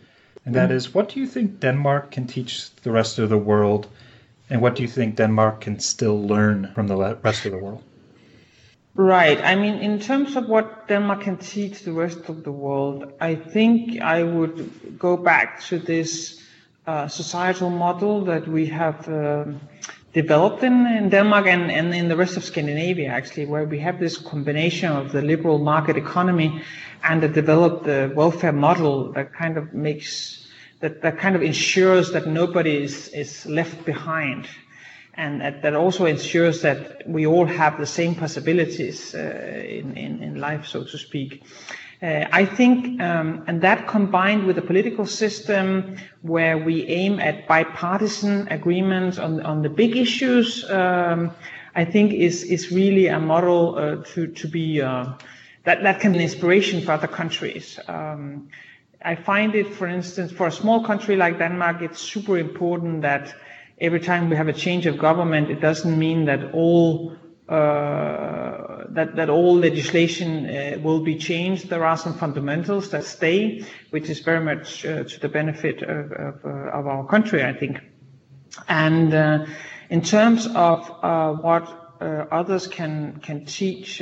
And 0.45 0.55
that 0.55 0.69
mm-hmm. 0.69 0.93
what 0.93 1.09
do 1.09 1.21
you 1.21 1.27
think 1.27 1.61
Denmark 1.61 2.11
can 2.11 2.27
teach 2.27 2.75
the 2.83 2.91
rest 2.91 3.19
of 3.19 3.31
the 3.31 3.39
world, 3.39 3.89
and 4.51 4.61
what 4.61 4.77
do 4.77 4.83
you 4.83 4.89
think 4.89 5.17
Denmark 5.17 5.63
can 5.63 5.81
still 5.81 6.21
learn 6.27 6.71
from 6.75 6.89
the 6.89 7.17
rest 7.23 7.47
of 7.47 7.53
the 7.53 7.59
world? 7.59 7.83
Right. 8.95 9.43
I 9.43 9.55
mean, 9.57 9.75
in 9.75 9.99
terms 9.99 10.37
of 10.37 10.47
what 10.47 10.87
Denmark 10.87 11.23
can 11.23 11.39
teach 11.39 11.83
the 11.83 11.93
rest 11.93 12.29
of 12.29 12.45
the 12.45 12.53
world, 12.53 13.13
I 13.21 13.35
think 13.35 14.01
I 14.03 14.23
would 14.23 14.99
go 14.99 15.17
back 15.17 15.63
to 15.65 15.79
this 15.79 16.41
uh, 16.87 17.09
societal 17.09 17.71
model 17.71 18.25
that 18.27 18.47
we 18.47 18.67
have 18.67 19.09
um, 19.09 19.61
developed 20.15 20.63
in, 20.63 20.87
in 20.87 21.11
Denmark 21.11 21.47
and, 21.47 21.71
and 21.71 21.93
in 21.93 22.09
the 22.09 22.17
rest 22.17 22.37
of 22.37 22.45
Scandinavia, 22.45 23.09
actually, 23.09 23.47
where 23.47 23.65
we 23.65 23.81
have 23.81 23.99
this 23.99 24.17
combination 24.17 24.91
of 24.93 25.13
the 25.13 25.21
liberal 25.21 25.59
market 25.59 25.97
economy 25.97 26.63
and 27.03 27.23
the 27.23 27.29
developed 27.29 27.87
uh, 27.89 28.09
welfare 28.15 28.53
model 28.53 29.13
that 29.13 29.35
kind 29.35 29.59
of 29.59 29.75
makes, 29.75 30.47
that, 30.81 31.03
that 31.03 31.19
kind 31.19 31.35
of 31.35 31.43
ensures 31.43 32.13
that 32.13 32.27
nobody 32.29 32.83
is, 32.83 33.09
is 33.09 33.45
left 33.45 33.85
behind 33.85 34.49
and 35.17 35.41
that, 35.41 35.63
that 35.63 35.75
also 35.75 36.07
ensures 36.07 36.63
that 36.63 37.09
we 37.09 37.27
all 37.27 37.47
have 37.47 37.79
the 37.79 37.87
same 37.87 38.15
possibilities 38.15 39.15
uh, 39.15 39.19
in, 39.19 39.97
in, 39.97 40.23
in 40.23 40.41
life, 40.41 40.67
so 40.67 40.85
to 40.85 40.99
speak. 40.99 41.43
Uh, 42.05 42.29
I 42.33 42.45
think, 42.45 43.01
um, 43.01 43.45
and 43.47 43.63
that 43.63 43.89
combined 43.89 44.45
with 44.45 44.59
a 44.59 44.63
political 44.63 45.07
system 45.07 45.97
where 46.21 46.59
we 46.59 46.87
aim 46.87 47.19
at 47.19 47.49
bipartisan 47.49 48.47
agreements 48.49 49.17
on, 49.17 49.41
on 49.41 49.63
the 49.63 49.71
big 49.71 49.97
issues, 49.97 50.69
um, 50.71 51.31
I 51.75 51.87
think 51.87 52.13
is, 52.13 52.43
is 52.43 52.71
really 52.71 53.07
a 53.07 53.19
model 53.19 53.79
uh, 53.79 54.05
to, 54.13 54.27
to 54.27 54.47
be, 54.47 54.83
uh, 54.83 55.15
that, 55.65 55.83
that 55.83 56.01
can 56.01 56.13
be 56.13 56.19
an 56.19 56.25
inspiration 56.25 56.83
for 56.83 56.93
other 56.93 57.07
countries. 57.09 57.81
Um, 57.89 58.51
I 59.03 59.15
find 59.15 59.55
it, 59.55 59.73
for 59.73 59.87
instance, 59.87 60.31
for 60.31 60.49
a 60.49 60.53
small 60.53 60.85
country 60.85 61.17
like 61.17 61.39
Denmark, 61.39 61.81
it's 61.81 62.01
super 62.01 62.37
important 62.37 63.01
that 63.01 63.35
every 63.81 64.01
time 64.01 64.29
we 64.29 64.37
have 64.37 64.49
a 64.49 64.53
change 64.53 64.85
of 64.85 64.99
government, 64.99 65.51
it 65.51 65.63
doesn't 65.63 65.99
mean 65.99 66.27
that 66.27 66.53
all 66.53 67.17
uh, 67.49 68.74
that 68.91 69.17
that 69.17 69.31
all 69.31 69.57
legislation 69.57 70.47
uh, 70.47 70.79
will 70.83 71.01
be 71.01 71.17
changed. 71.17 71.69
There 71.69 71.85
are 71.85 71.97
some 71.97 72.15
fundamentals 72.15 72.91
that 72.91 73.05
stay, 73.05 73.65
which 73.91 74.09
is 74.09 74.21
very 74.21 74.45
much 74.45 74.85
uh, 74.85 75.05
to 75.05 75.21
the 75.21 75.29
benefit 75.29 75.83
of 75.83 76.13
of, 76.13 76.45
uh, 76.45 76.79
of, 76.79 76.87
our 76.87 77.07
country, 77.07 77.43
I 77.45 77.53
think. 77.53 77.81
And 78.69 79.15
uh, 79.15 79.47
in 79.91 80.03
terms 80.03 80.47
of 80.47 80.91
uh, 81.03 81.33
what 81.33 81.65
others 82.01 82.67
can 82.67 83.21
can 83.21 83.45
teach. 83.45 83.99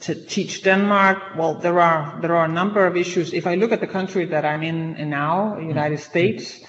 to 0.00 0.14
teach 0.28 0.62
Denmark, 0.62 1.18
well, 1.36 1.54
there 1.58 1.80
are 1.80 2.20
there 2.20 2.36
are 2.36 2.44
a 2.44 2.52
number 2.52 2.86
of 2.86 2.96
issues. 2.96 3.32
If 3.34 3.44
I 3.46 3.56
look 3.56 3.72
at 3.72 3.80
the 3.80 3.88
country 3.88 4.24
that 4.26 4.44
I'm 4.44 4.62
in, 4.62 4.94
in 4.96 5.10
now, 5.10 5.58
United 5.58 5.98
States, 5.98 6.60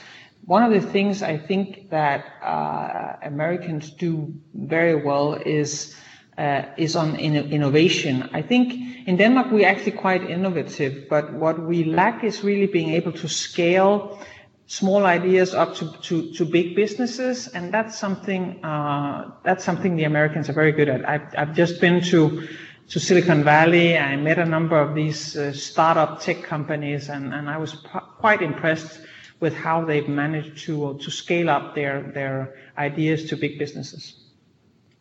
one 0.45 0.63
of 0.63 0.71
the 0.71 0.91
things 0.91 1.23
I 1.23 1.37
think 1.37 1.89
that 1.89 2.25
uh, 2.43 3.13
Americans 3.23 3.91
do 3.91 4.33
very 4.53 4.95
well 4.95 5.33
is 5.33 5.95
uh, 6.37 6.63
is 6.77 6.95
on 6.95 7.15
in- 7.15 7.51
innovation. 7.51 8.29
I 8.33 8.41
think 8.41 8.73
in 9.07 9.17
Denmark 9.17 9.51
we're 9.51 9.67
actually 9.67 9.93
quite 9.93 10.29
innovative, 10.29 11.07
but 11.09 11.33
what 11.33 11.59
we 11.59 11.83
lack 11.83 12.23
is 12.23 12.43
really 12.43 12.67
being 12.67 12.89
able 12.89 13.11
to 13.13 13.27
scale 13.27 14.19
small 14.67 15.05
ideas 15.05 15.53
up 15.53 15.75
to, 15.75 15.91
to, 16.01 16.33
to 16.33 16.45
big 16.45 16.75
businesses, 16.75 17.47
and 17.47 17.73
that's 17.73 17.97
something 17.97 18.63
uh, 18.65 19.31
that's 19.43 19.63
something 19.63 19.95
the 19.95 20.03
Americans 20.05 20.49
are 20.49 20.53
very 20.53 20.71
good 20.71 20.89
at. 20.89 21.07
I've, 21.07 21.33
I've 21.37 21.53
just 21.55 21.79
been 21.79 22.01
to 22.05 22.47
to 22.89 22.99
Silicon 22.99 23.43
Valley. 23.43 23.97
I 23.97 24.15
met 24.15 24.37
a 24.39 24.45
number 24.45 24.79
of 24.79 24.95
these 24.95 25.37
uh, 25.37 25.53
startup 25.53 26.21
tech 26.21 26.43
companies, 26.43 27.09
and, 27.09 27.33
and 27.33 27.49
I 27.49 27.57
was 27.57 27.75
p- 27.75 27.99
quite 28.19 28.41
impressed 28.41 28.99
with 29.39 29.53
how 29.53 29.85
they've 29.85 30.07
managed 30.07 30.65
to 30.65 30.87
uh, 30.87 30.93
to 30.99 31.11
scale 31.11 31.49
up 31.49 31.75
their 31.75 32.01
their 32.13 32.55
ideas 32.77 33.29
to 33.29 33.37
big 33.37 33.59
businesses. 33.59 34.15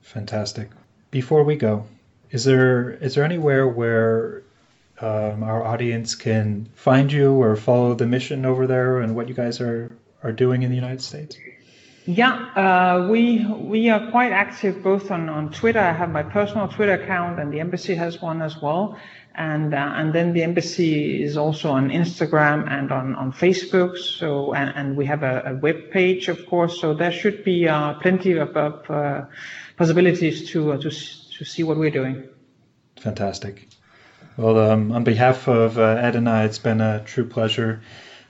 Fantastic. 0.01 0.69
Before 1.15 1.45
we 1.45 1.55
go, 1.55 1.87
is 2.33 2.43
there 2.43 2.91
is 2.91 3.15
there 3.15 3.23
anywhere 3.23 3.69
where 3.69 4.43
um, 5.01 5.45
our 5.45 5.63
audience 5.63 6.17
can 6.17 6.69
find 6.75 7.13
you 7.13 7.35
or 7.35 7.55
follow 7.55 7.95
the 7.95 8.05
mission 8.05 8.45
over 8.45 8.67
there 8.67 8.99
and 8.99 9.15
what 9.15 9.29
you 9.29 9.35
guys 9.35 9.61
are 9.61 9.93
are 10.25 10.33
doing 10.33 10.65
in 10.65 10.71
the 10.71 10.75
United 10.75 11.03
States? 11.03 11.37
Yeah, 12.05 12.33
uh, 12.33 13.07
we 13.09 13.47
we 13.47 13.91
are 13.91 14.11
quite 14.11 14.33
active 14.33 14.83
both 14.83 15.13
on, 15.13 15.29
on 15.29 15.53
Twitter. 15.53 15.79
I 15.79 15.93
have 15.93 16.11
my 16.11 16.25
personal 16.25 16.67
Twitter 16.67 16.95
account, 16.95 17.39
and 17.39 17.53
the 17.53 17.61
embassy 17.61 17.95
has 17.95 18.21
one 18.21 18.43
as 18.43 18.61
well 18.61 18.99
and 19.35 19.75
uh, 19.75 19.93
and 19.97 20.13
then 20.13 20.33
the 20.33 20.43
embassy 20.43 21.23
is 21.23 21.37
also 21.37 21.71
on 21.71 21.91
Instagram 21.91 22.71
and 22.71 22.93
on 22.93 23.15
on 23.17 23.33
Facebook. 23.33 23.99
So 23.99 24.55
and, 24.55 24.73
and 24.77 24.97
we 24.97 25.07
have 25.07 25.23
a, 25.23 25.43
a, 25.47 25.55
web 25.55 25.91
page, 25.91 26.29
of 26.29 26.47
course. 26.47 26.81
So 26.81 26.95
there 26.95 27.11
should 27.11 27.43
be 27.45 27.69
uh, 27.69 27.95
plenty 27.95 28.33
of, 28.33 28.57
of 28.57 28.91
uh, 28.91 29.25
possibilities 29.77 30.51
to 30.51 30.73
uh, 30.73 30.77
to 30.79 30.91
to 30.91 31.45
see 31.45 31.65
what 31.65 31.77
we're 31.79 31.91
doing. 31.91 32.29
Fantastic. 33.01 33.69
Well, 34.37 34.59
um, 34.59 34.93
on 34.93 35.05
behalf 35.05 35.49
of 35.49 35.79
uh, 35.79 35.83
Ed 35.83 36.17
and 36.17 36.29
I, 36.29 36.45
it's 36.45 36.59
been 36.59 36.81
a 36.81 37.03
true 37.05 37.27
pleasure. 37.27 37.83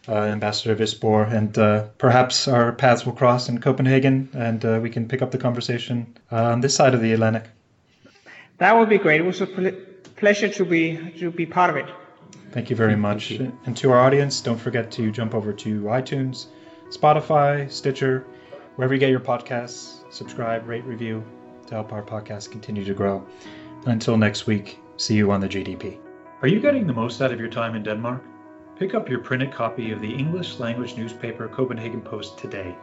Uh, 0.06 0.16
Ambassador 0.16 0.76
Wisborg, 0.76 1.32
and 1.32 1.54
perhaps 1.96 2.46
our 2.46 2.72
paths 2.72 3.06
will 3.06 3.14
cross 3.14 3.48
in 3.48 3.58
Copenhagen, 3.58 4.28
and 4.34 4.82
we 4.82 4.90
can 4.90 5.08
pick 5.08 5.22
up 5.22 5.30
the 5.30 5.38
conversation 5.38 6.14
on 6.30 6.60
this 6.60 6.76
side 6.76 6.92
of 6.92 7.00
the 7.00 7.14
Atlantic. 7.14 7.44
That 8.58 8.76
would 8.76 8.90
be 8.90 8.98
great. 8.98 9.22
It 9.22 9.24
was 9.24 9.40
a 9.40 9.46
pleasure 10.24 10.48
to 10.48 10.64
be 10.64 10.96
to 11.18 11.30
be 11.30 11.44
part 11.44 11.68
of 11.68 11.76
it. 11.76 11.86
Thank 12.50 12.70
you 12.70 12.76
very 12.76 12.96
much. 12.96 13.32
And 13.66 13.76
to 13.76 13.92
our 13.92 14.00
audience, 14.00 14.40
don't 14.40 14.56
forget 14.66 14.90
to 14.92 15.12
jump 15.12 15.34
over 15.34 15.52
to 15.52 15.82
iTunes, 15.82 16.46
Spotify, 16.88 17.70
Stitcher, 17.70 18.24
wherever 18.76 18.94
you 18.94 19.00
get 19.00 19.10
your 19.10 19.20
podcasts. 19.20 20.10
Subscribe, 20.10 20.66
rate, 20.66 20.84
review 20.84 21.22
to 21.66 21.74
help 21.74 21.92
our 21.92 22.02
podcast 22.02 22.50
continue 22.50 22.86
to 22.86 22.94
grow. 22.94 23.26
Until 23.84 24.16
next 24.16 24.46
week, 24.46 24.78
see 24.96 25.14
you 25.14 25.30
on 25.30 25.40
the 25.40 25.48
GDP. 25.48 25.98
Are 26.40 26.48
you 26.48 26.58
getting 26.58 26.86
the 26.86 26.94
most 26.94 27.20
out 27.20 27.30
of 27.30 27.38
your 27.38 27.50
time 27.50 27.74
in 27.74 27.82
Denmark? 27.82 28.22
Pick 28.78 28.94
up 28.94 29.10
your 29.10 29.20
printed 29.20 29.52
copy 29.52 29.92
of 29.92 30.00
the 30.00 30.14
English 30.14 30.58
language 30.58 30.96
newspaper 30.96 31.48
Copenhagen 31.48 32.00
Post 32.00 32.38
today 32.38 32.74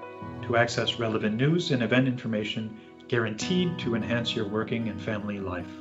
to 0.43 0.57
access 0.57 0.99
relevant 0.99 1.37
news 1.37 1.71
and 1.71 1.81
event 1.81 2.07
information 2.07 2.77
guaranteed 3.07 3.79
to 3.79 3.95
enhance 3.95 4.35
your 4.35 4.47
working 4.47 4.89
and 4.89 5.01
family 5.01 5.39
life. 5.39 5.73